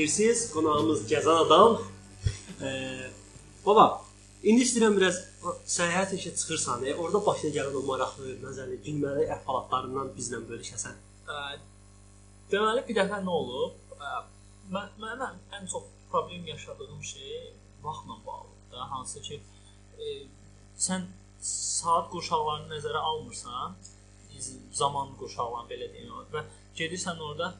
Adamı 0.08 0.16
dinləyirsiniz. 0.16 0.52
Qonağımız 0.52 1.00
Gəzən 1.10 1.38
adam. 1.46 1.82
E, 2.62 3.10
baba, 3.64 4.02
indi 4.42 4.64
istəyirəm 4.64 4.96
biraz 4.96 5.18
səyahət 5.66 6.14
işə 6.16 6.34
çıxırsan, 6.36 6.86
e, 6.86 6.94
orada 6.94 7.20
başına 7.26 7.50
gələn 7.56 7.76
o 7.76 7.82
maraqlı, 7.86 8.38
məzəli, 8.42 8.78
gülməli 8.84 9.28
əhvalatlarından 9.28 10.14
bizlə 10.16 10.40
bölüşəsən. 10.48 10.96
Ə, 11.28 11.58
Deməli 12.50 12.84
bir 12.88 12.96
dəfə 12.96 13.20
nə 13.22 13.28
olub? 13.28 13.76
Ə, 13.98 14.24
Mən 14.68 14.88
mənim 15.00 15.38
ən, 15.56 15.68
çox 15.68 15.84
problem 16.10 16.46
yaşadığım 16.46 17.02
şey 17.02 17.54
vaxtla 17.82 18.16
bağlıdır 18.26 18.72
da, 18.72 18.90
hansı 18.90 19.22
ki 19.22 19.40
e, 19.98 20.26
sən 20.76 21.06
saat 21.40 22.10
qurşaqlarını 22.12 22.74
nəzərə 22.74 23.00
almırsan, 23.10 23.76
zaman 24.72 25.14
qurşaqlarını 25.20 25.70
belə 25.72 25.88
deyim 25.92 26.12
və 26.32 26.44
gedirsən 26.76 27.16
orada 27.20 27.54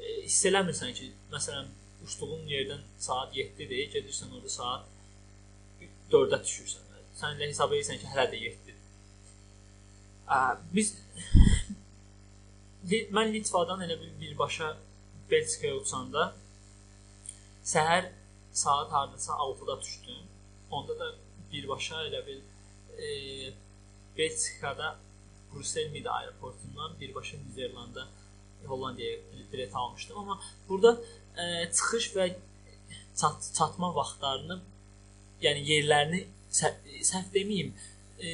e, 0.00 0.22
hiss 0.24 0.46
eləmirsən 0.48 0.94
ki, 0.94 1.12
məsələn, 1.32 1.68
uçduğun 2.08 2.48
yerdən 2.50 2.82
saat 2.98 3.36
7-dir, 3.36 3.84
gedirsən 3.94 4.32
orada 4.34 4.50
saat 4.52 4.86
4-ə 6.12 6.40
düşürsən. 6.44 6.84
Sən 7.18 7.36
elə 7.36 7.50
hesab 7.50 7.72
edirsən 7.76 8.00
ki, 8.00 8.08
hələ 8.14 8.26
də 8.32 8.40
7-dir. 8.42 8.76
Ə, 10.28 10.38
biz 10.72 10.94
mən 13.16 13.32
Litvadan 13.34 13.82
elə 13.86 13.98
bir 14.00 14.12
birbaşa 14.20 14.74
Belçikaya 15.30 15.76
uçanda 15.76 16.30
səhər 17.68 18.08
saat 18.52 18.92
hardasa 18.92 19.32
6-da 19.32 19.80
düşdüm. 19.80 20.22
Onda 20.70 20.98
da 20.98 21.08
birbaşa 21.52 22.04
elə 22.08 22.22
bir 22.26 22.38
e, 22.98 23.08
Belçikada 24.18 24.96
Brüssel 25.52 25.90
Mid 25.90 26.06
aeroportundan 26.06 27.00
birbaşa 27.00 27.36
Niderlanda 27.36 28.08
Hollandiyaya 28.66 29.18
bilet 29.52 29.74
almışdım. 29.74 30.18
Amma 30.18 30.40
burada 30.68 31.00
e, 31.36 31.72
çıxış 31.72 32.12
və 32.16 32.34
çat 33.16 33.50
çatma 33.54 33.94
vaxtlarını, 33.94 34.60
yəni 35.42 35.62
yerlərini 35.70 36.24
səhv, 36.52 37.30
deməyim, 37.34 37.72
e, 38.22 38.28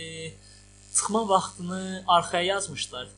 çıxma 0.95 1.29
vaxtını 1.29 2.05
arxaya 2.07 2.45
yazmışlar 2.55 3.09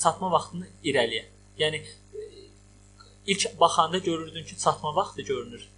çatma 0.00 0.30
vaxtını 0.32 0.66
irəliyə. 0.84 1.24
Yəni 1.60 1.82
e, 1.82 2.22
ilk 3.26 3.60
baxanda 3.60 3.98
görürdün 3.98 4.44
ki, 4.44 4.58
çatma 4.58 4.94
vaxtı 4.96 5.22
görünür. 5.22 5.68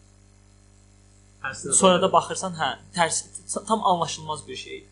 Tərsinə 1.43 1.75
Sonra 1.75 2.03
da 2.03 2.13
baxırsan, 2.13 2.55
hə, 2.59 2.71
tərs 2.95 3.25
tam 3.69 3.85
anlaşılmaz 3.87 4.47
bir 4.49 4.57
şey. 4.57 4.85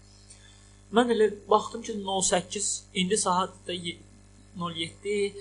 Mən 0.95 1.13
elə 1.15 1.31
baxdım 1.51 1.83
ki, 1.87 1.95
08 2.03 2.71
indi 2.95 3.19
saat 3.19 3.55
da 3.67 3.77
07 4.57 5.35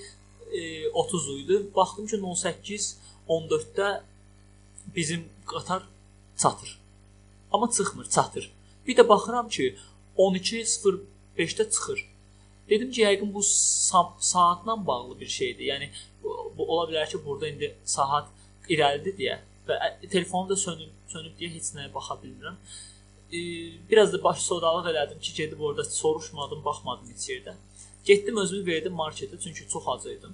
e, 0.52 0.90
30 0.90 1.30
idi. 1.40 1.62
Baxdım 1.76 2.08
ki, 2.08 2.22
08 2.36 2.98
14-də 3.30 4.02
bizim 4.96 5.30
qatar 5.46 5.84
çatır. 6.38 6.80
Amma 7.52 7.72
çıxmır, 7.72 8.10
çatır. 8.10 8.52
Bir 8.88 8.98
də 8.98 9.08
baxıram 9.10 9.50
ki, 9.50 9.76
12:05-də 10.18 11.72
çıxır. 11.72 12.06
Dedim 12.70 12.92
ki, 12.92 13.02
yəqin 13.02 13.34
bu 13.34 13.44
sa 13.44 14.14
saatla 14.20 14.88
bağlı 14.88 15.20
bir 15.20 15.28
şeydir. 15.28 15.66
Yəni 15.66 15.90
bu, 16.24 16.66
ola 16.68 16.90
bilər 16.92 17.10
ki, 17.10 17.26
burada 17.26 17.48
indi 17.48 17.76
saat 17.86 18.28
irəlidir 18.70 19.16
deyə 19.18 19.40
və 19.68 19.78
telefonum 20.10 20.50
da 20.50 20.56
sönüb, 20.56 20.92
sönüb 21.08 21.34
deyə 21.40 21.50
heç 21.56 21.74
nəyə 21.78 21.94
baxa 21.94 22.18
bilmirəm. 22.24 22.58
E, 23.34 23.40
biraz 23.92 24.14
da 24.14 24.24
baş 24.24 24.42
sodalıq 24.42 24.92
elədim 24.92 25.20
ki, 25.20 25.34
gedib 25.42 25.60
orada 25.60 25.84
soruşmadım, 25.84 26.66
baxmadım 26.66 27.10
heç 27.14 27.30
yerdə. 27.30 27.56
Getdim 28.10 28.38
özümü 28.42 28.66
verdim 28.66 28.94
marketə, 28.98 29.38
çünki 29.44 29.68
çox 29.70 29.88
ac 29.94 30.06
idim. 30.10 30.32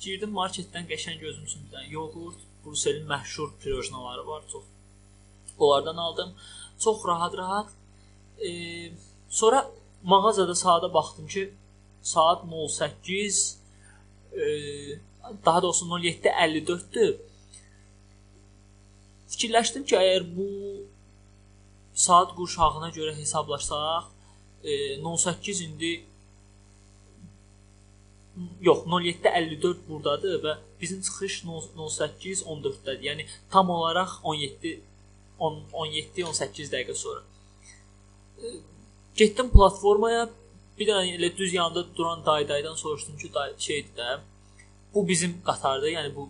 Girdim 0.00 0.30
marketdən 0.32 0.86
qəşəng 0.88 1.18
gözüm 1.20 1.44
üçün 1.44 1.66
bir 1.66 1.74
dənə 1.74 1.90
yoğurt, 1.92 2.46
Brüsselin 2.64 3.04
məşhur 3.08 3.50
pirojnaları 3.60 4.26
var, 4.26 4.42
çox. 4.52 4.64
Onlardan 5.58 5.96
aldım. 5.96 6.32
Çox 6.78 7.04
rahat-rahat. 7.06 7.68
E, 8.46 8.50
sonra 9.28 9.70
mağazada 10.02 10.54
saata 10.54 10.94
baxdım 10.94 11.26
ki, 11.26 11.54
saat 12.02 12.44
08 12.44 13.58
e, 14.32 14.40
daha 15.46 15.62
doğrusu 15.62 15.84
07:54-dür. 15.86 17.16
Fikirləşdim 19.28 19.84
ki, 19.84 19.96
əgər 19.96 20.24
bu 20.36 20.48
saat 21.94 22.32
qurşağına 22.36 22.88
görə 22.96 23.16
hesablasaq, 23.16 24.08
e, 24.64 24.72
08 25.16 25.60
indi 25.60 26.09
yox, 28.60 28.84
07:54 28.86 29.88
burdadır 29.88 30.42
və 30.44 30.56
bizim 30.80 31.00
çıxış 31.02 31.42
08:14-dədir. 31.44 33.02
Yəni 33.08 33.26
tam 33.50 33.70
olaraq 33.70 34.20
17 34.22 34.80
10 35.38 35.62
17-18 35.72 36.72
dəqiqə 36.74 36.94
sonra. 36.94 37.22
Getdim 39.16 39.50
platformaya, 39.52 40.28
bir 40.78 40.88
dənə 40.88 41.16
elə 41.16 41.30
düz 41.36 41.54
yanında 41.54 41.84
duran 41.96 42.24
daydaydan 42.26 42.74
soruşdum 42.82 43.16
ki, 43.16 43.32
day 43.34 43.54
şeydir 43.58 43.96
də. 43.96 44.18
Bu 44.94 45.08
bizim 45.08 45.42
qatardır. 45.48 45.92
Yəni 45.96 46.14
bu 46.14 46.28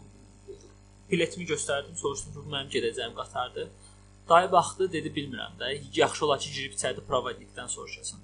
biletimi 1.11 1.47
göstərdim, 1.53 1.97
soruşdum 2.03 2.33
ki, 2.33 2.39
bu 2.47 2.55
mənim 2.55 2.71
gedəcəyim 2.77 3.15
qatardır. 3.15 3.69
Dayı 4.29 4.53
baxdı, 4.53 4.93
dedi 4.93 5.13
bilmirəm 5.17 5.57
də. 5.61 5.73
Yaxşı 5.95 6.27
olar 6.27 6.41
ki, 6.43 6.53
girib 6.57 6.77
içəridə 6.79 7.07
provodnikdən 7.11 7.71
soruşasan. 7.77 8.21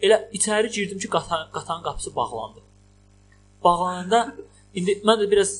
Elə 0.00 0.20
içəri 0.38 0.72
girdim 0.72 0.98
ki, 0.98 1.08
qatar 1.16 1.50
qatarın 1.52 1.82
qapısı 1.88 2.16
bağlandı. 2.16 2.65
Bağlananda 3.66 4.20
indi 4.78 5.00
mən 5.08 5.22
də 5.22 5.30
biraz 5.30 5.56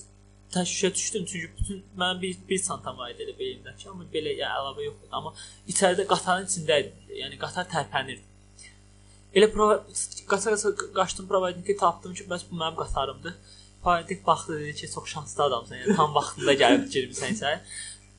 təşvişə 0.54 0.94
düşdüm 0.94 1.24
çünki 1.30 1.50
bütün 1.58 1.82
mənim 2.00 2.22
bir 2.22 2.36
bir 2.48 2.62
çantam 2.68 2.98
var 2.98 3.10
idi 3.10 3.26
elə 3.26 3.34
belimdəki, 3.40 3.88
amma 3.90 4.06
belə 4.14 4.36
ya 4.40 4.52
əlavə 4.60 4.84
yox 4.86 4.96
idi, 5.00 5.12
amma 5.18 5.32
içəridə 5.72 6.06
qatarın 6.12 6.46
içində 6.50 6.78
idi. 6.82 6.92
Yəni 7.22 7.38
qatar 7.44 7.66
tərpənirdi. 7.74 8.24
Elə 9.36 9.48
qaça-qaça 10.30 10.72
qaçdım 10.98 11.26
provodniki 11.32 11.76
tapdım 11.82 12.14
ki, 12.18 12.28
bəs 12.30 12.46
bu 12.50 12.60
mənim 12.62 12.78
qatarımdır. 12.82 13.34
Provodnik 13.82 14.26
baxdı 14.26 14.60
dedi 14.60 14.74
ki, 14.78 14.90
çox 14.94 15.10
şanslı 15.14 15.44
adamsan, 15.48 15.82
yəni 15.82 15.96
tam 15.98 16.14
vaxtında 16.14 16.54
gəlib 16.62 16.86
girmisən 16.94 17.36
sən. 17.42 17.66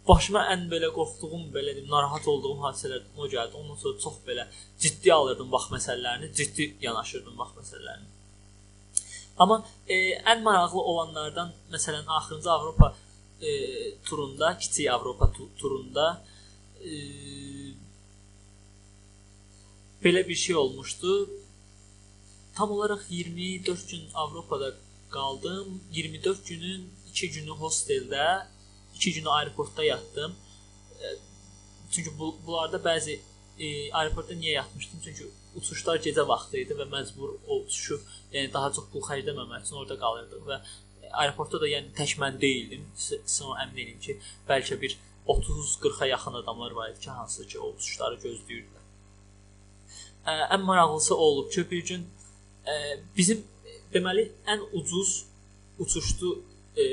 Başıma 0.09 0.43
ən 0.53 0.67
belə 0.73 0.91
qorxduğum, 0.97 1.47
belə 1.55 1.73
deyim, 1.75 1.89
narahat 1.95 2.27
olduğum 2.33 2.59
hadisələr 2.65 3.01
o 3.17 3.27
gəldi. 3.33 3.57
Ondan 3.61 3.81
sonra 3.81 3.99
çox 4.05 4.21
belə 4.27 4.45
ciddi 4.83 5.13
alırdım 5.13 5.49
vaxt 5.55 5.73
məsələlərini, 5.77 6.29
ciddi 6.39 6.69
yanaşırdım 6.85 7.35
vaxt 7.41 7.59
məsələlərinə. 7.63 8.16
Amma 9.37 9.57
e, 9.87 9.95
ən 10.31 10.41
maraqlı 10.45 10.81
olanlardan 10.81 11.53
məsələn 11.73 12.05
axırıncı 12.07 12.51
Avropa 12.51 12.95
e, 13.41 13.49
turunda, 14.05 14.57
kiçik 14.57 14.89
Avropa 14.89 15.31
tu 15.33 15.49
turunda 15.57 16.25
e, 16.81 16.91
belə 20.03 20.27
bir 20.27 20.35
şey 20.35 20.55
olmuşdu. 20.55 21.29
Tam 22.55 22.71
olaraq 22.71 23.01
24 23.09 23.89
gün 23.89 24.03
Avropada 24.13 24.73
qaldım. 25.09 25.81
24 25.91 26.47
günün 26.47 26.93
2 27.09 27.31
günü 27.31 27.49
hosteldə, 27.49 28.47
2 28.95 29.13
günü 29.13 29.29
aeroportda 29.29 29.83
yatdım. 29.83 30.35
E, 31.01 31.05
Çünki 31.91 32.19
bu 32.19 32.35
bunlarda 32.47 32.77
bəzi 32.77 33.19
e, 33.59 33.91
aeroportda 33.91 34.33
niyə 34.33 34.51
yatmışdım? 34.51 34.99
Çünki 35.03 35.23
uçuşlar 35.59 36.01
gecə 36.05 36.25
vaxtı 36.27 36.61
idi 36.63 36.77
və 36.79 36.87
məcbur 36.91 37.35
o 37.47 37.59
uçuşu 37.63 37.99
yəni 38.33 38.51
daha 38.53 38.71
çox 38.75 38.89
pul 38.93 39.03
xərcləməmək 39.09 39.65
üçün 39.65 39.81
orada 39.81 39.97
qalırdıq 40.03 40.45
və 40.49 40.59
aeroportda 41.23 41.61
da 41.63 41.69
yəni 41.71 41.93
tək 41.97 42.17
mən 42.21 42.39
deyildim. 42.41 42.87
Sonra 42.97 43.65
əmin 43.65 43.83
edim 43.83 43.99
ki, 44.03 44.17
bəlkə 44.49 44.79
bir 44.81 44.97
30-40-a 45.27 46.09
yaxın 46.13 46.39
adamlar 46.41 46.71
var 46.71 46.89
idi 46.91 46.99
ki, 47.05 47.09
hansı 47.09 47.47
ki, 47.47 47.59
o 47.59 47.71
uçuşları 47.75 48.19
gözləyirdilər. 48.23 48.85
Ə, 50.27 50.33
ən 50.55 50.63
maraqlısı 50.67 51.15
o 51.15 51.29
olub 51.31 51.51
ki, 51.53 51.63
bir 51.71 51.85
gün 51.91 52.05
ə, 52.67 52.77
bizim 53.17 53.43
deməli 53.93 54.27
ən 54.51 54.63
ucuz 54.75 55.25
uçuşdu 55.79 56.31
e, 56.77 56.85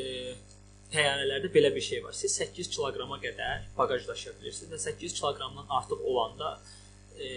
təyyarələrdə 0.93 1.51
belə 1.55 1.71
bir 1.75 1.85
şey 1.85 2.03
var. 2.05 2.15
Siz 2.17 2.37
8 2.41 2.71
kiloqrama 2.75 3.19
qədər 3.23 3.69
baqaj 3.79 4.07
daşıya 4.09 4.35
bilirsiniz 4.41 4.73
və 4.75 4.81
8 4.85 5.17
kiloqramdan 5.19 5.71
artıq 5.79 6.05
olanda 6.11 6.59
e, 7.19 7.29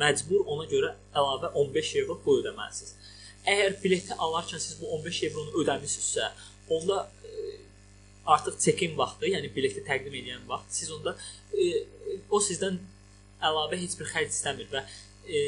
məcbur 0.00 0.46
ona 0.54 0.66
görə 0.70 0.94
əlavə 1.16 1.52
15 1.60 1.92
evro 2.02 2.16
pul 2.24 2.40
ödəməlisiniz. 2.42 2.94
Əgər 3.52 3.76
bileti 3.82 4.16
alarkən 4.26 4.62
siz 4.62 4.78
bu 4.80 4.90
15 4.98 5.22
evronu 5.28 5.62
ödəmisinizsə, 5.62 6.30
onda 6.72 7.02
e, 7.28 7.56
artıq 8.36 8.58
check-in 8.64 8.96
vaxtı, 8.98 9.28
yəni 9.34 9.50
bileti 9.56 9.84
təqdim 9.88 10.16
edən 10.20 10.46
vaxt, 10.48 10.78
siz 10.80 10.92
onda 10.96 11.16
e, 11.52 11.84
o 12.30 12.40
sizdən 12.40 12.80
əlavə 13.44 13.80
heç 13.82 13.98
bir 14.00 14.08
xərc 14.14 14.32
istəmir 14.32 14.70
və 14.72 14.84
e, 15.28 15.40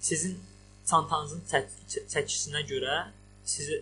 sizin 0.00 0.36
çantanızın 0.88 1.44
çək 1.50 1.70
çəkisinə 2.12 2.64
görə 2.68 2.98
sizə 3.48 3.80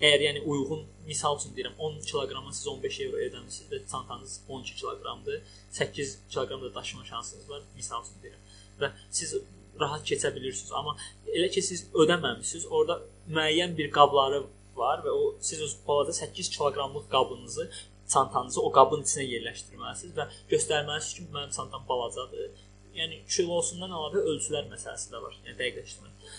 əgər 0.00 0.24
yəni 0.24 0.42
uyğun 0.48 0.86
misal 1.06 1.36
üçün 1.38 1.52
deyirəm 1.56 1.76
10 1.78 1.98
kiloqrama 2.08 2.52
siz 2.56 2.66
15 2.72 3.00
evro 3.04 3.20
ödəmisiniz 3.26 3.72
və 3.72 3.80
çantanız 3.92 4.40
12 4.48 4.76
kiloqramdır. 4.80 5.42
8 5.70 6.18
kiloqram 6.30 6.62
da 6.62 6.74
daşıma 6.74 7.04
şansınız 7.04 7.50
var, 7.50 7.62
misal 7.76 8.02
üçün 8.04 8.22
deyirəm. 8.24 8.44
Və 8.80 8.92
siz 9.10 9.36
rahat 9.80 10.04
keçə 10.08 10.32
bilirsiniz, 10.34 10.72
amma 10.76 10.96
elə 11.30 11.48
ki 11.54 11.62
siz 11.64 11.86
ödəməmisiniz, 12.02 12.66
orada 12.70 13.00
müəyyən 13.28 13.76
bir 13.78 13.90
qabları 13.94 14.42
var 14.76 15.04
və 15.04 15.14
o 15.14 15.24
siz 15.44 15.62
öz 15.66 15.76
balaca 15.86 16.12
8 16.12 16.50
kiloqramlıq 16.56 17.08
qabınızı 17.14 17.70
çantanızı 18.12 18.60
o 18.66 18.72
qabın 18.78 19.04
içinə 19.06 19.24
yerləşdirməlisiniz 19.34 20.16
və 20.18 20.26
göstərməlisiniz 20.52 21.16
ki, 21.16 21.26
mənim 21.34 21.52
çantam 21.56 21.86
balacadır. 21.88 22.50
Yəni 22.96 23.20
kilosundan 23.30 23.92
əlavə 23.96 24.22
ölçülər 24.32 24.66
məsələsi 24.72 25.12
də 25.12 25.20
var. 25.22 25.36
Yəni 25.46 25.58
dəqiqləşdirmək. 25.60 26.30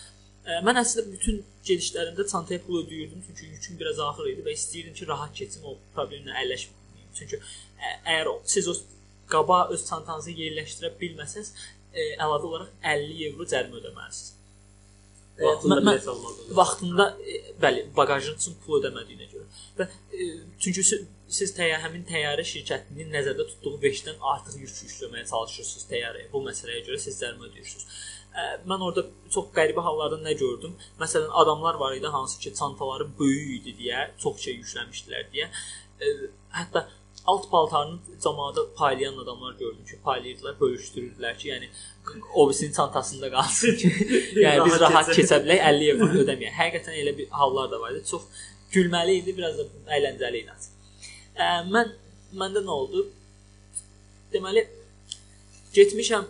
Ə, 0.41 0.57
Mən 0.67 0.81
əslində 0.81 1.13
bütün 1.13 1.37
gedişlərimdə 1.67 2.25
çantaya 2.31 2.59
pul 2.65 2.81
ödəyirdim 2.81 3.21
çünki 3.27 3.51
yüküm 3.53 3.79
biraz 3.79 4.01
ağır 4.03 4.33
idi 4.33 4.43
və 4.47 4.55
istəyirdim 4.57 4.97
ki, 4.97 5.07
rahat 5.07 5.35
keçim, 5.37 5.63
o 5.63 5.77
problemlə 5.95 6.35
əlləşməyim. 6.43 7.11
Çünki 7.19 7.39
ə, 7.39 7.93
əgər 8.15 8.31
siz 8.55 8.67
o 8.67 8.75
qaba 9.31 9.61
öz 9.71 9.85
çantanızı 9.87 10.35
yerləşdirə 10.41 10.91
bilməsəz, 10.99 11.53
ə, 11.95 12.05
əlavə 12.25 12.47
olaraq 12.51 12.69
50 12.93 13.25
evro 13.29 13.47
cərimə 13.53 13.81
ödəməlisiniz. 13.81 14.37
Vaxtında 15.41 15.75
Mən- 15.75 15.87
bilet 15.87 16.07
almalıdır. 16.07 16.55
Vaxtında 16.55 17.05
e, 17.31 17.37
bəli, 17.63 17.85
baqajın 17.97 18.35
üçün 18.37 18.55
pul 18.65 18.79
ödəmədiyinə 18.81 19.27
görə. 19.31 19.45
Və 19.79 19.87
e, 20.13 20.27
çünki 20.61 20.83
siz, 20.83 21.05
siz 21.37 21.53
təyyarə 21.57 21.81
həmin 21.87 22.03
təyyarə 22.09 22.43
şirkətinin 22.45 23.09
nəzərdə 23.15 23.47
tutduğu 23.53 23.77
5-dən 23.85 24.19
artıq 24.33 24.59
yük 24.61 24.75
yükləməyə 24.85 25.25
çalışırsınız 25.31 25.87
təyyarəyə. 25.93 26.27
Bu 26.33 26.43
məsələyə 26.45 26.83
görə 26.87 26.99
siz 27.01 27.17
cərimə 27.23 27.47
ödəyirsiniz. 27.49 27.87
Ə, 28.31 28.45
Mən 28.69 28.85
orada 28.85 29.05
çox 29.33 29.49
qəribə 29.55 29.81
hallarda 29.87 30.19
nə 30.21 30.35
gördüm? 30.39 30.75
Məsələn, 31.01 31.31
adamlar 31.43 31.79
var 31.81 31.95
idi 31.97 32.07
hansı 32.17 32.39
ki, 32.39 32.53
çantaları 32.59 33.09
böyük 33.19 33.65
idi 33.65 33.77
deyə, 33.81 34.09
çox 34.21 34.45
şey 34.45 34.59
yükləmişdilər 34.61 35.31
deyə. 35.33 35.49
Ə, 36.01 36.13
Hətta 36.59 36.85
alt 37.25 37.49
paltarını 37.51 37.99
cəmaata 38.23 38.61
paylayan 38.75 39.17
adamlar 39.17 39.53
gördüm 39.53 39.85
ki, 39.85 39.99
paylayırdılar, 40.03 40.55
bölüşdürürdülər 40.59 41.37
ki, 41.37 41.49
yəni 41.49 41.69
o 42.33 42.49
birisinin 42.49 42.73
çantasında 42.73 43.31
qalsın 43.31 43.75
ki, 43.75 43.89
yəni 44.45 44.65
biz 44.65 44.79
Rahat 44.79 45.09
keçə 45.17 45.41
bilək, 45.43 45.61
50 45.69 45.89
evro 45.93 46.09
ödəməyək. 46.23 46.55
Həqiqətən 46.61 46.97
elə 47.03 47.17
bir 47.17 47.29
hallar 47.29 47.71
da 47.71 47.81
var 47.81 47.93
idi. 47.95 48.05
Çox 48.09 48.25
gülməli 48.73 49.19
idi, 49.21 49.35
biraz 49.37 49.57
da 49.59 49.67
əyləncəli 49.97 50.43
idi. 50.43 50.71
Ə, 51.35 51.49
mən 51.69 51.93
məndə 52.41 52.63
nə 52.65 52.77
oldu? 52.79 53.05
Deməli 54.33 54.65
getmişəm 55.75 56.25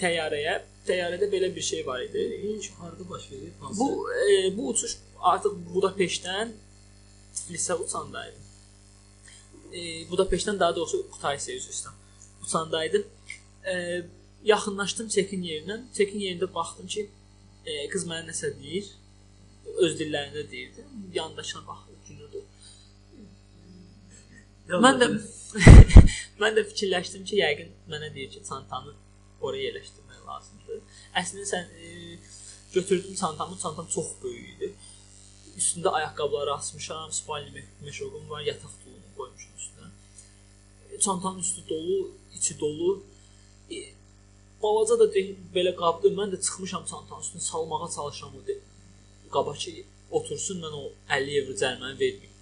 təyyarəyə. 0.00 0.60
Təyyarədə 0.84 1.30
belə 1.32 1.48
bir 1.56 1.64
şey 1.64 1.86
var 1.86 2.02
idi. 2.04 2.22
İlk 2.52 2.80
harda 2.80 3.10
baş 3.10 3.30
verir? 3.32 3.52
Hansı? 3.60 3.80
Bu 3.80 4.10
e, 4.12 4.56
bu 4.56 4.68
uçuş 4.68 4.98
artıq 5.20 5.54
Budapeştdən 5.74 6.52
Tiflisə 7.34 7.74
uçandaydı. 7.74 8.43
E, 9.74 10.10
Budapeştdən 10.10 10.58
daha 10.60 10.76
doğrusu 10.76 11.02
Kutaisiyə 11.14 11.58
üzrə 11.58 11.94
uçandaydı. 12.42 13.02
E, 13.66 13.74
yaxınlaşdım 14.44 15.08
çekin 15.08 15.42
yerinə. 15.42 15.80
Çekin 15.96 16.20
yerində 16.20 16.48
baxdım 16.54 16.86
ki, 16.94 17.08
e, 17.66 17.88
qız 17.92 18.06
mənə 18.10 18.28
nəsə 18.30 18.52
deyir. 18.60 18.90
Öz 19.74 19.96
dillərində 20.00 20.44
deyirdi. 20.50 20.84
Yandaşına 21.14 21.66
baxıb 21.66 22.08
gülürdü. 22.08 22.44
Mən 24.84 25.00
də 25.02 25.10
mən 26.42 26.56
də 26.58 26.66
fikirləşdim 26.70 27.24
ki, 27.28 27.40
yəqin 27.42 27.74
mənə 27.90 28.12
deyir 28.14 28.30
ki, 28.36 28.44
çantanı 28.48 28.94
oraya 29.40 29.70
yerləşdirmək 29.70 30.24
lazımdır. 30.28 30.82
Əslində 31.20 31.48
sən 31.50 31.72
e, 31.80 32.18
götürdüm 32.74 33.14
çantamı, 33.14 33.58
çantam 33.62 33.88
çox 33.96 34.14
böyük 34.22 34.48
idi. 34.56 34.72
Üstündə 35.56 35.90
ayaqqabıları 35.98 36.54
asmışam, 36.54 37.12
spalni 37.12 37.64
meşoqum 37.80 38.30
var, 38.30 38.40
yataq 38.40 38.72
qoymuşam 39.34 39.54
üstünə. 39.60 39.88
E, 40.92 41.00
Çantanın 41.00 41.38
üstü 41.38 41.68
dolu, 41.68 42.10
içi 42.34 42.60
dolu. 42.60 43.02
E, 43.70 43.76
balaca 44.62 44.98
da 44.98 45.14
deyil, 45.14 45.36
belə 45.54 45.74
qabdı. 45.76 46.08
Mən 46.20 46.32
də 46.34 46.40
çıxmışam 46.46 46.84
çantanın 46.84 47.20
üstünə 47.22 47.40
salmağa 47.40 47.90
çalışıram 47.96 48.32
o 48.42 48.46
de- 48.46 48.60
qaba 49.34 49.52
ki, 49.54 49.86
otursun 50.10 50.60
mən 50.62 50.72
o 50.82 50.92
50 51.10 51.38
evro 51.38 51.52
cəriməni 51.52 51.96
verməyim. 52.02 52.32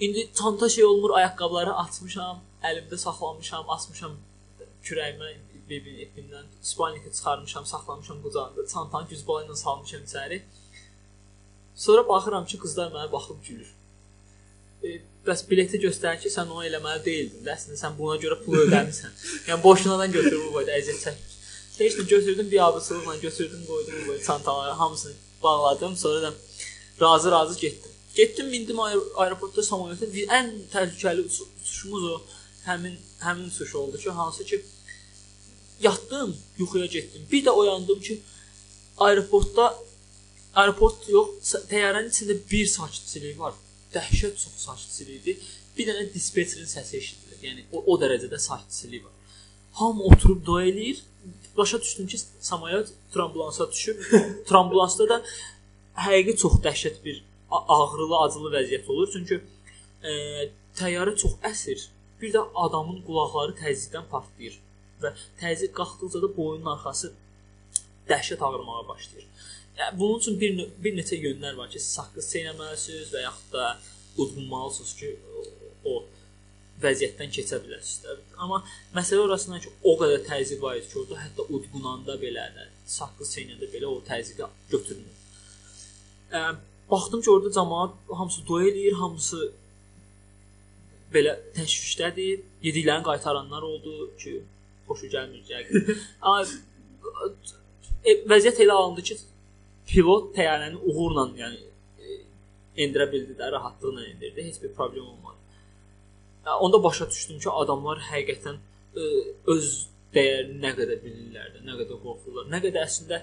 İndi 0.00 0.30
çanta 0.34 0.68
şey 0.68 0.84
olmur, 0.84 1.10
ayaqqabıları 1.10 1.72
atmışam, 1.74 2.40
əlimdə 2.62 2.96
saxlamışam, 2.96 3.64
asmışam 3.70 4.12
kürəyimə 4.84 5.28
bibin 5.68 5.96
ipindən, 6.04 6.46
spalniki 6.62 7.10
çıxarmışam, 7.16 7.66
saxlamışam 7.66 8.22
qucağımda, 8.22 8.66
çantanı 8.72 9.08
güzbala 9.08 9.44
ilə 9.44 9.56
salmışam 9.56 10.02
içəri. 10.08 10.38
Sonra 11.74 12.08
baxıram 12.08 12.46
ki, 12.46 12.56
qızlar 12.58 12.88
mənə 12.94 13.12
baxıb 13.12 13.42
gülür. 13.48 13.74
E, 14.84 15.00
bəs 15.26 15.42
bileti 15.50 15.80
göstərir 15.82 16.20
ki, 16.22 16.30
sən 16.32 16.50
onu 16.54 16.64
eləməli 16.68 17.04
deyildin. 17.04 17.42
də, 17.46 17.54
Əslində 17.56 17.78
sən 17.82 17.96
buna 17.98 18.16
görə 18.22 18.38
pul 18.44 18.60
ödəmisən. 18.66 19.12
yəni 19.48 19.62
boşunadan 19.62 20.12
götürüb 20.12 20.44
bu 20.46 20.52
boyda 20.58 20.76
əziyyət 20.78 21.04
çək. 21.06 21.24
Heç 21.78 21.98
nə 21.98 22.04
götürdüm 22.10 22.50
bir 22.50 22.64
abısılıqla 22.68 23.16
götürdüm, 23.16 23.60
qoydum 23.66 23.94
bu 24.02 24.08
boyda 24.08 24.22
çantaları 24.24 24.72
hamısını 24.72 25.12
bağladım, 25.42 25.96
sonra 25.96 26.22
da 26.22 26.34
razı-razı 27.00 27.60
getdim. 27.60 27.90
Getdim, 28.14 28.46
mindim 28.48 28.76
aer- 28.80 29.12
aeroportda 29.14 29.62
samolyota. 29.62 30.06
Ən 30.38 30.48
təhlükəli 30.72 31.20
uçu- 31.28 31.46
uçuşumuz 31.62 32.04
o 32.04 32.22
həmin 32.66 32.96
həmin 33.20 33.46
uçuş 33.46 33.74
oldu 33.74 33.98
ki, 33.98 34.10
hansı 34.10 34.44
ki 34.44 34.64
yatdım, 35.82 36.36
yuxuya 36.58 36.86
getdim. 36.86 37.22
Bir 37.32 37.44
də 37.44 37.50
oyandım 37.50 38.00
ki, 38.00 38.20
aeroportda 38.98 39.74
aeroport 40.54 41.08
yox, 41.08 41.54
təyyarənin 41.70 42.10
içində 42.10 42.34
bir 42.50 42.66
sakitçilik 42.66 43.38
var. 43.38 43.54
Dəhşət 43.94 44.40
çox 44.42 44.64
sakitçilik 44.64 45.20
idi. 45.22 45.36
Bir 45.76 45.88
dənə 45.88 46.08
dispetçerin 46.14 46.68
səsi 46.68 46.98
eşidilir. 47.00 47.38
Yəni 47.46 47.64
o, 47.72 47.84
o 47.92 47.98
dərəcədə 48.00 48.38
sakitçilik 48.42 49.04
var. 49.04 49.14
Hamı 49.80 50.08
oturub 50.12 50.44
dua 50.46 50.64
eləyir. 50.68 51.02
Başa 51.56 51.80
düşdüm 51.82 52.06
ki, 52.06 52.18
samolyot 52.40 52.92
trambulansa 53.14 53.72
düşüb. 53.72 54.02
Trambulansda 54.48 55.08
da 55.08 55.22
həqiqi 56.06 56.36
çox 56.42 56.60
dəhşət 56.66 57.02
bir 57.04 57.22
ağrılı, 57.50 58.16
acılı 58.24 58.52
vəziyyət 58.56 58.90
olur. 58.92 59.08
Çünki 59.12 59.40
e, 60.02 60.12
təyyarə 60.78 61.16
çox 61.16 61.38
əsir. 61.52 61.88
Bir 62.20 62.34
də 62.34 62.42
adamın 62.64 63.02
qulaqları 63.06 63.56
təzyiqdən 63.62 64.08
partlayır 64.10 64.58
və 65.02 65.14
təzyiq 65.40 65.72
qalxdıqca 65.78 66.22
da 66.24 66.30
boynun 66.36 66.72
arxası 66.74 67.12
dəhşət 68.10 68.42
ağrımağa 68.44 68.88
başlayır. 68.88 69.26
Bunun 69.98 70.18
üçün 70.18 70.40
bir 70.40 70.58
bir 70.84 70.96
neçə 70.98 71.18
yönlər 71.22 71.56
var 71.56 71.70
ki, 71.70 71.80
saqqız 71.82 72.30
çeynəməlisiniz 72.34 73.12
və 73.14 73.24
yaxud 73.24 73.52
da 73.52 73.66
udqunmalısınız 74.18 74.94
ki, 75.00 75.10
o, 75.36 75.44
o 75.90 75.92
vəziyyətdən 76.82 77.30
keçə 77.34 77.60
biləsiniz 77.62 78.00
də. 78.04 78.16
Amma 78.42 78.58
məsələ 78.96 79.26
orasından 79.26 79.62
ki, 79.62 79.70
o 79.82 79.94
qədər 80.00 80.24
təzyiq 80.26 80.62
var 80.62 80.78
idi 80.78 80.90
ki, 80.90 80.98
orada 81.04 81.22
hətta 81.22 81.46
udqunanda 81.46 82.18
belə 82.22 82.48
də, 82.56 82.66
saqqız 82.96 83.32
çeynəndə 83.36 83.70
belə 83.74 83.90
o 83.90 84.00
təzyiqi 84.10 84.50
götürmür. 84.74 85.22
Ə, 86.34 86.42
baxdım 86.90 87.22
ki, 87.22 87.30
orada 87.36 87.54
cəmaət 87.60 88.14
hamısı 88.20 88.44
dua 88.50 88.66
eləyir, 88.70 88.98
hamısı 89.02 89.42
belə 91.14 91.38
təşvişdədir. 91.56 92.44
Yediklərini 92.66 93.06
qaytaranlar 93.06 93.62
oldu 93.70 94.10
ki, 94.20 94.38
xoşu 94.90 95.10
gəlmir 95.14 95.46
yəqin. 95.54 95.98
Amma 96.26 96.44
e, 98.04 98.20
vəziyyət 98.30 98.62
elə 98.66 98.76
alındı 98.76 99.06
ki, 99.10 99.18
pilot 99.88 100.32
təyyarəni 100.36 100.78
uğurla, 100.90 101.24
yəni 101.42 101.60
e, 101.98 102.18
endirə 102.84 103.08
bildi 103.12 103.36
də, 103.38 103.50
rahatlıqla 103.54 104.06
endirdi. 104.06 104.46
Heç 104.48 104.62
bir 104.62 104.72
problem 104.72 105.06
olmadı. 105.12 105.36
Onda 106.60 106.82
başa 106.84 107.10
düşdüm 107.10 107.38
ki, 107.38 107.50
adamlar 107.50 108.00
həqiqətən 108.10 108.56
ə, 108.56 109.06
öz 109.54 109.66
dəyərini 110.14 110.60
nə 110.62 110.72
qədər 110.78 111.02
bilirlər 111.04 111.52
də, 111.56 111.64
nə 111.66 111.76
qədər 111.80 112.00
qorxurlar. 112.04 112.48
Nə 112.52 112.60
qədər 112.64 112.86
əslində 112.86 113.20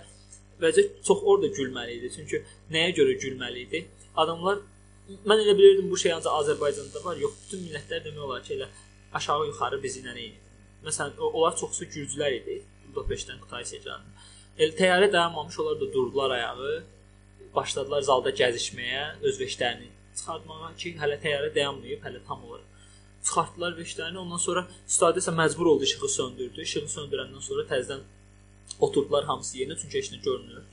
vəziyyət 0.61 1.01
çox 1.07 1.23
orada 1.23 1.49
gülməli 1.57 1.99
idi. 1.99 2.11
Çünki 2.15 2.41
nəyə 2.73 2.93
görə 2.99 3.15
gülməli 3.23 3.65
idi? 3.65 3.83
Adamlar 4.21 4.61
mən 5.29 5.41
elə 5.43 5.55
bilirdim 5.57 5.89
bu 5.91 5.97
şey 6.01 6.13
ancaq 6.17 6.37
Azərbaycanda 6.41 7.03
var. 7.05 7.17
Yox, 7.21 7.37
bütün 7.45 7.65
millətlər 7.65 8.05
demək 8.05 8.27
olar 8.27 8.45
ki, 8.45 8.59
elə 8.59 8.69
aşağı 9.17 9.49
yuxarı 9.49 9.81
bizi 9.83 10.03
ilə 10.03 10.15
eyni. 10.15 10.39
Məsələn, 10.85 11.17
onlar 11.31 11.57
çoxsu 11.61 11.89
gürcülər 11.95 12.37
idi. 12.39 12.61
Budapeştdən 12.91 13.41
Kutaisiyə 13.43 13.81
gəldi. 13.83 14.14
El 14.59 14.71
təyyarə 14.71 15.11
dayanmamış, 15.11 15.59
onlar 15.59 15.79
da 15.81 15.93
durdular 15.93 16.31
ayağı. 16.31 16.83
Başladılar 17.55 18.01
zalda 18.01 18.31
gəzişməyə, 18.35 19.03
öz 19.27 19.39
veşlərini 19.41 19.89
çıxartmağa 20.15 20.71
ki, 20.79 20.93
hələ 21.01 21.17
təyyarə 21.23 21.49
dayanmayıb, 21.55 22.01
hələ 22.07 22.21
tam 22.27 22.43
olaraq. 22.47 22.69
Çıxartdılar 23.25 23.75
veşlərini, 23.79 24.17
ondan 24.17 24.39
sonra 24.47 24.67
stüardessa 24.87 25.31
məcbur 25.31 25.65
oldu 25.71 25.83
işığı 25.83 26.09
söndürdü. 26.17 26.61
İşığı 26.61 26.91
söndürəndən 26.95 27.41
sonra 27.41 27.65
təzədən 27.71 28.05
oturdular 28.79 29.27
hamısı 29.31 29.57
yerinə, 29.57 29.77
çünki 29.81 29.99
heç 29.99 30.11
nə 30.13 30.21
görünmür. 30.23 30.63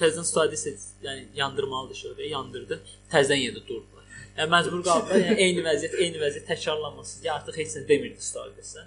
Təzədən 0.00 0.26
stüardessa 0.32 0.74
yəni 1.06 1.26
yandırmalıdır 1.34 2.00
işığı, 2.00 2.28
yandırdı. 2.32 2.80
Təzədən 3.14 3.42
yerdə 3.44 3.62
durdular. 3.68 4.10
Yəni 4.38 4.50
məcbur 4.56 4.82
qaldılar. 4.88 5.22
Yəni 5.28 5.46
eyni 5.46 5.64
vəziyyət, 5.66 5.96
eyni 6.02 6.22
vəziyyət 6.24 6.50
təkrarlanmasın. 6.50 7.22
Ya 7.28 7.38
artıq 7.38 7.62
heç 7.62 7.78
nə 7.78 7.86
demirdi 7.88 8.26
stüardessa. 8.26 8.86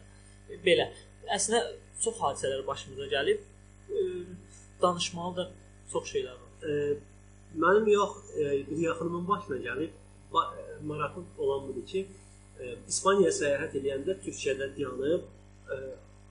Belə. 0.68 0.90
Əslində 1.32 1.64
çox 2.04 2.20
hadisələr 2.20 2.68
başımıza 2.68 3.08
gəlib. 3.16 3.44
Ə, 4.84 4.88
danışmalı 4.88 5.36
da 5.38 5.50
çox 5.92 6.08
şeylər 6.14 6.38
var. 6.42 6.52
E, 6.70 6.98
mənim 7.58 7.88
yox, 7.88 8.18
e, 8.38 8.44
bir 8.70 8.78
yaxınımın 8.78 9.28
başına 9.28 9.58
gəlib 9.58 9.92
ba 10.34 10.42
e, 10.60 10.86
maraqlı 10.86 11.24
olan 11.38 11.68
budur 11.68 11.86
ki, 11.86 12.08
e, 12.60 12.76
İspaniyaya 12.88 13.34
səyahət 13.42 13.78
edəndə 13.80 14.18
Türkiyədə 14.26 14.70
dayanıb 14.78 15.24
e, 15.74 15.78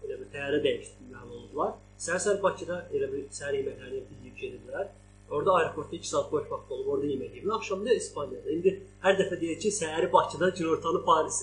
elə 0.04 0.18
bir 0.20 0.28
təyyarə 0.34 0.60
dəyişdirməli 0.66 1.38
oldular. 1.38 1.76
Səhər-səhər 1.98 2.42
Bakıda 2.42 2.82
elə 2.92 3.08
bir 3.12 3.24
səhər 3.38 3.58
yeməklərini 3.60 4.02
yeyib 4.22 4.36
gediblər. 4.42 4.90
Orada 5.30 5.52
aeroportda 5.58 5.96
2 5.96 6.08
saat 6.08 6.32
boş 6.32 6.50
vaxt 6.50 6.72
olub, 6.72 6.86
orada 6.86 7.06
yemək 7.06 7.36
yedim. 7.36 7.50
Axşam 7.50 7.86
da 7.86 7.94
İspaniyada. 7.94 8.50
İndi 8.50 8.72
hər 9.04 9.16
dəfə 9.20 9.40
deyir 9.40 9.60
ki, 9.60 9.70
səhəri 9.72 10.12
Bakıda, 10.12 10.48
günortanı 10.48 11.04
Paris. 11.04 11.38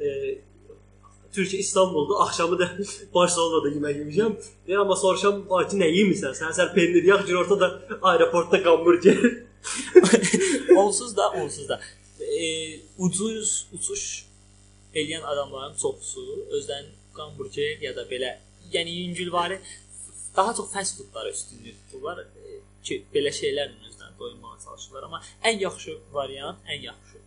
E, 0.00 0.08
Türkiyə 1.32 1.60
İstanbulda, 1.60 2.18
axşamı 2.24 2.58
da 2.58 2.66
Barselonada 3.14 3.68
yemək 3.74 3.98
yemişəm. 4.02 4.32
Deyirəm, 4.66 4.80
amma 4.80 4.96
soruşam, 4.96 5.42
Bakı 5.50 5.76
nə 5.76 5.88
yemirsən? 5.92 6.34
Sən 6.40 6.54
sən 6.56 6.72
pendir 6.74 7.04
yağ, 7.04 7.20
günorta 7.28 7.60
da 7.60 7.68
aeroportda 8.02 8.58
hamburger. 8.64 9.18
onsuz 10.76 11.16
da, 11.16 11.30
onsuz 11.30 11.68
da. 11.68 11.80
E, 12.20 12.46
ucuz 12.98 13.66
uçuş 13.72 14.04
eləyən 14.94 15.22
adamların 15.22 15.76
çoxusu 15.76 16.24
özlərini 16.56 16.94
hamburger 17.18 17.82
ya 17.82 17.96
da 17.96 18.04
belə, 18.10 18.36
yəni 18.72 18.94
yüngülvari 19.02 19.60
daha 20.36 20.54
çox 20.54 20.72
fast 20.72 20.98
foodlara 20.98 21.30
üstünlük 21.30 21.76
tuturlar 21.84 22.18
e, 22.18 22.60
ki, 22.82 23.02
belə 23.14 23.32
şeylərlə 23.40 23.90
özlərini 23.90 24.18
doyurmağa 24.18 24.56
çalışırlar, 24.64 25.02
amma 25.08 25.22
ən 25.44 25.60
yaxşı 25.60 25.98
variant, 26.12 26.64
ən 26.66 26.80
yaxşı 26.88 27.20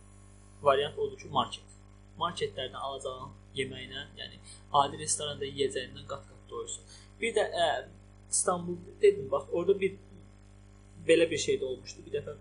variant 0.62 0.98
odur 0.98 1.18
ki, 1.18 1.28
market. 1.30 1.78
Marketlərdən 2.18 2.76
alacağın 2.88 3.30
yeməyinə, 3.56 4.06
yəni 4.20 4.40
adi 4.82 5.02
restoranda 5.02 5.48
yeyəcəyindən 5.48 6.06
qat-qat 6.10 6.48
doyursun. 6.50 6.84
Bir 7.20 7.34
də 7.36 7.44
ə, 7.64 7.68
İstanbul 8.30 8.76
dedim, 9.02 9.30
bax, 9.30 9.44
orada 9.52 9.80
bir 9.80 9.96
belə 11.08 11.30
bir 11.30 11.38
şey 11.38 11.60
də 11.60 11.64
olmuşdu. 11.64 12.04
Bir 12.06 12.18
dəfə 12.18 12.36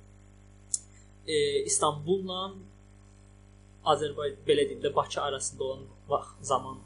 e, 1.27 1.35
İstanbulla 1.69 2.41
Azərbaycan 3.93 4.43
belə 4.47 4.67
deyim 4.69 4.81
də 4.83 4.95
Bakı 4.95 5.21
arasında 5.21 5.63
olan 5.63 5.85
vaxt 6.09 6.43
zaman 6.51 6.77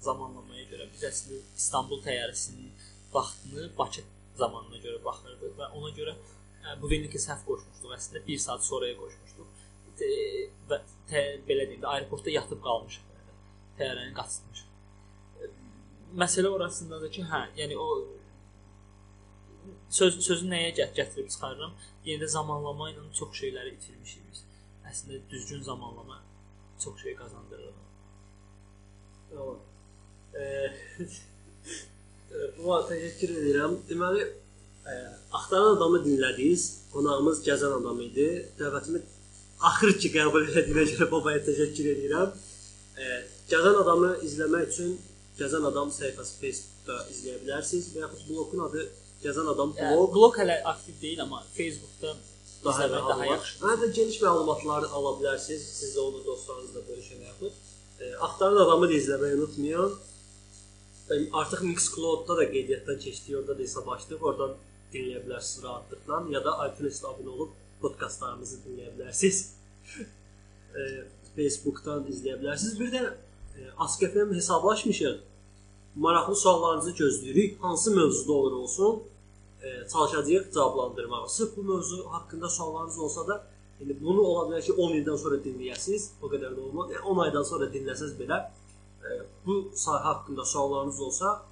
zamanlamaya 0.00 0.64
görə 0.72 0.88
biz 0.92 1.04
əslində 1.08 1.40
İstanbul 1.56 2.02
təyyarəsinin 2.04 2.68
vaxtını 3.14 3.70
Bakı 3.78 4.04
zamanına 4.36 4.82
görə 4.84 5.00
baxırdıq 5.04 5.56
və 5.60 5.70
ona 5.78 5.90
görə 5.96 6.14
ə, 6.14 6.76
bu 6.82 6.90
verilki 6.90 7.20
səhv 7.22 7.46
qoşmuşduq. 7.48 7.96
Əslində 7.98 8.24
1 8.26 8.44
saat 8.46 8.64
sonraya 8.66 8.98
qoşmuşduq. 8.98 9.64
E, 10.04 10.12
və 10.68 10.80
tə, 11.10 11.24
belə 11.48 11.68
deyim 11.70 11.82
də 11.84 11.92
aeroportda 11.96 12.34
yatıb 12.34 12.62
qalmışıq. 12.64 13.13
Təyyarəni 13.78 14.14
qaçırmışıq. 14.18 14.68
E, 15.40 15.50
məsələ 16.22 16.52
orasındadır 16.56 17.12
ki, 17.16 17.26
hə, 17.30 17.42
yəni 17.60 17.78
o 17.80 17.88
söz 19.98 20.20
sözü 20.26 20.48
nəyə 20.52 20.70
gət 20.78 20.96
gətirib 20.98 21.28
çıxarıram? 21.34 21.74
Yenə 22.06 22.24
də 22.24 22.30
zamanlama 22.36 22.90
ilə 22.92 23.06
çox 23.18 23.30
şeyləri 23.40 23.76
itirmişik 23.76 24.22
biz. 24.30 24.44
Əslində 24.90 25.20
düzgün 25.30 25.62
zamanlama 25.62 26.22
çox 26.84 27.02
şey 27.02 27.16
qazandırır. 27.20 27.74
Tamam. 29.30 29.58
Bu 32.58 32.78
təşəkkür 32.88 33.30
edirəm. 33.40 33.76
Deməli, 33.88 34.24
ə, 34.90 34.94
axtaran 35.38 35.76
adamı 35.76 36.00
dinlədiniz. 36.06 36.64
Qonağımız 36.94 37.42
gəzən 37.46 37.76
adam 37.78 38.00
idi. 38.02 38.26
Dəvətimi 38.58 39.00
axır 39.70 39.94
ki 40.02 40.10
qəbul 40.16 40.48
etdiyinə 40.50 40.84
görə 40.92 41.10
babaya 41.14 41.42
təşəkkür 41.48 41.90
edirəm. 41.94 42.34
Ə, 42.98 43.20
gəzən 43.54 43.80
adamı 43.84 44.12
izləmək 44.28 44.70
üçün 44.72 44.94
Gəzən 45.38 45.64
adam 45.66 45.88
səhifəsi 45.90 46.36
Facebookda 46.42 46.96
izləyə 47.10 47.40
bilərsiniz 47.42 47.88
və 47.94 48.04
yaxud 48.04 48.28
bloqun 48.30 48.60
adı 48.68 48.84
Gəzən 49.24 49.48
adam 49.54 49.72
Yəni, 49.78 49.96
blog. 49.96 50.12
blog 50.14 50.36
hələ 50.38 50.60
aktiv 50.72 50.94
deyil, 51.02 51.22
amma 51.24 51.40
Facebookda 51.56 52.12
daha 52.64 52.84
izləmək 52.84 52.92
daha 53.08 53.16
məlumat- 53.20 53.32
yaxşı. 53.32 53.54
Hə 53.64 53.72
də 53.82 53.86
geniş 53.98 54.18
məlumatları 54.22 54.90
ala 54.98 55.12
bilərsiniz. 55.20 55.62
Siz 55.80 55.96
də 55.96 56.00
onu 56.00 56.20
dostlarınızla 56.26 56.80
bölüşən 56.90 57.24
yaxud 57.30 57.52
e, 58.00 58.14
axtaran 58.26 58.56
adamı 58.66 58.88
da 58.88 58.92
izləməyi 59.00 59.34
unutmayın. 59.40 59.92
E, 61.10 61.14
artıq 61.40 61.60
Mixcloud-da 61.72 62.36
da 62.36 62.44
qeydiyyatdan 62.52 62.98
keçdi, 62.98 63.36
orada 63.38 63.58
da 63.58 63.62
hesab 63.62 63.88
açdıq. 63.96 64.22
Oradan 64.28 64.54
dinləyə 64.92 65.20
bilərsiniz 65.26 65.64
rahatlıqla 65.66 66.22
ya 66.36 66.44
da 66.46 66.52
iTunes-da 66.68 67.08
abunə 67.12 67.30
olub 67.36 67.52
podkastlarımızı 67.82 68.56
dinləyə 68.66 68.90
bilərsiniz. 68.98 69.38
e, 70.78 70.80
Facebook-dan 71.36 72.06
izləyə 72.12 72.38
bilərsiniz. 72.42 72.78
Bir 72.80 72.92
də 72.96 73.02
e, 73.58 73.60
Ask.fm 73.78 74.34
hesablaşmışıq. 74.34 75.18
Maraqlı 75.96 76.36
suallarınızı 76.36 76.90
gözləyirik. 76.90 77.60
Hansı 77.60 77.90
mövzuda 77.90 78.32
olur 78.32 78.52
olsun, 78.52 79.02
e, 79.62 79.88
çalışacağıq 79.88 80.52
cavablandırmağa. 80.54 81.28
Sırf 81.28 81.56
bu 81.56 81.62
mövzu 81.62 82.06
haqqında 82.10 82.48
suallarınız 82.48 82.98
olsa 82.98 83.28
da, 83.28 83.46
indi 83.80 83.96
bunu 84.00 84.20
ola 84.20 84.48
bilər 84.48 84.62
ki 84.62 84.72
10 84.72 84.92
ildən 84.98 85.18
sonra 85.18 85.38
dinləyəsiniz, 85.46 86.08
o 86.22 86.30
qədər 86.32 86.56
də 86.56 86.60
olmaz. 86.60 86.90
Yəni 86.90 87.04
10 87.12 87.22
aydan 87.26 87.42
sonra 87.42 87.68
dinləsəz 87.76 88.16
belə 88.20 88.40
e, 89.04 89.20
bu 89.46 89.54
sahə 89.74 90.02
haqqında 90.08 90.44
suallarınız 90.44 91.00
olsa, 91.00 91.42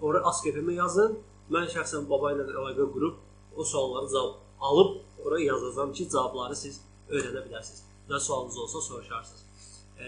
ora 0.00 0.24
Ask.fm-ə 0.30 0.74
yazın. 0.80 1.18
Mən 1.54 1.68
şəxsən 1.74 2.08
baba 2.10 2.32
ilə 2.34 2.46
əlaqə 2.50 2.86
qurub 2.92 3.14
o 3.56 3.64
sualları 3.64 4.08
cavab 4.12 4.34
alıb 4.60 5.00
ora 5.24 5.40
yazacağam 5.40 5.92
ki, 5.92 6.08
cavabları 6.10 6.56
siz 6.56 6.80
öyrənə 7.08 7.44
bilərsiniz. 7.46 7.82
Nə 8.10 8.20
sualınız 8.20 8.58
olsa 8.58 8.80
soruşarsınız. 8.80 9.44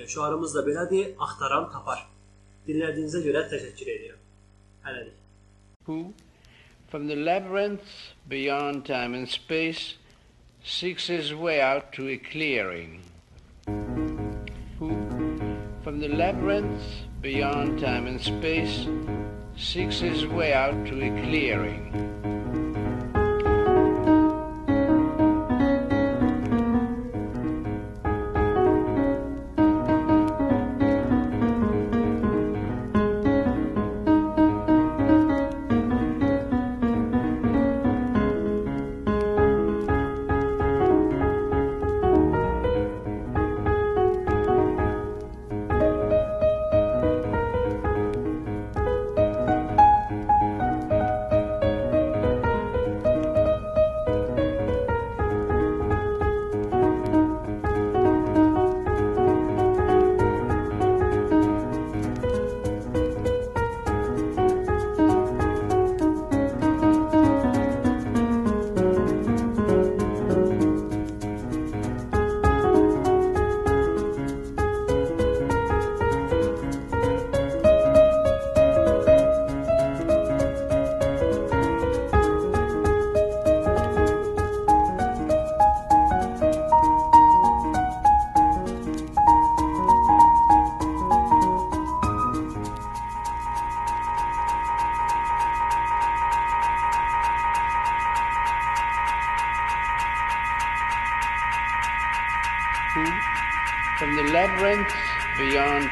Şüarımız 0.07 0.55
da 0.55 0.65
belədir, 0.67 1.15
axtaran 1.19 1.71
tapar. 1.73 2.07
Dinlədiyinizə 2.67 3.23
görə 3.27 3.47
təşəkkür 3.53 3.95
edirəm. 3.99 4.21
Hələlik. 4.87 5.17
who, 5.87 6.13
from 6.89 7.07
the 7.07 7.15
labyrinth 7.15 8.13
beyond 8.29 8.85
time 8.85 9.15
and 9.15 9.29
space, 9.29 9.95
seeks 10.65 11.07
his 11.07 11.33
way 11.33 11.61
out 11.61 11.93
to 11.93 12.09
a 12.09 12.17
clearing. 12.17 13.01
Who, 14.79 14.91
from 15.85 16.01
the 16.01 16.09
labyrinth 16.09 16.83
beyond 17.23 17.79
time 17.79 18.09
and 18.09 18.21
space, 18.21 18.89
seeks 19.57 20.01
his 20.01 20.27
way 20.27 20.53
out 20.53 20.87
to 20.87 20.95
a 21.05 21.11
clearing. 21.23 22.26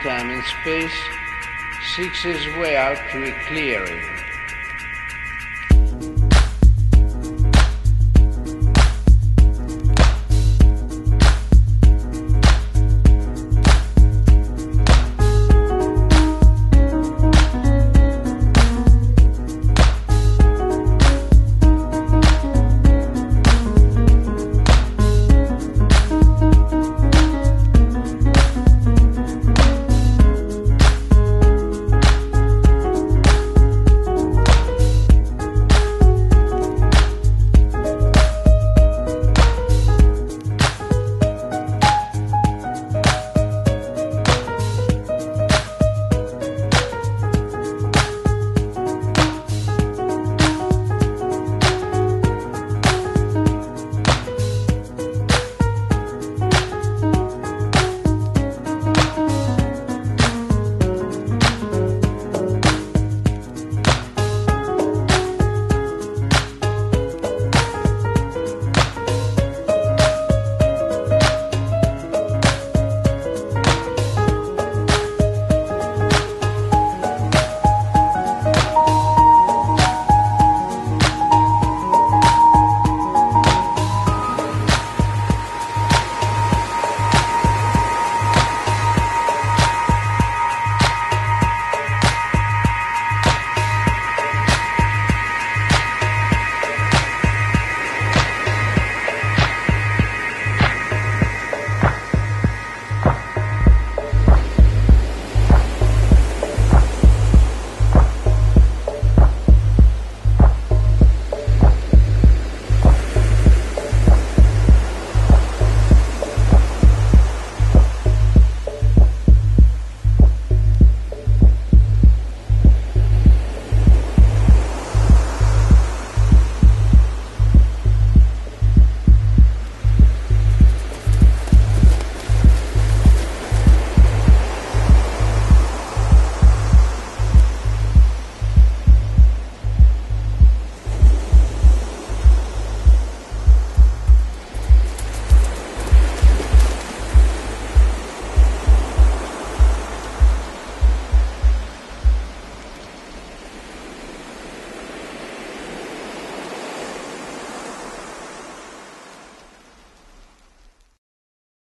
Time 0.04 0.28
and 0.28 0.44
space, 0.44 0.92
seeks 1.96 2.22
his 2.22 2.46
way 2.58 2.76
out 2.76 2.98
to 3.10 3.24
a 3.24 3.32
clearing. 3.46 4.13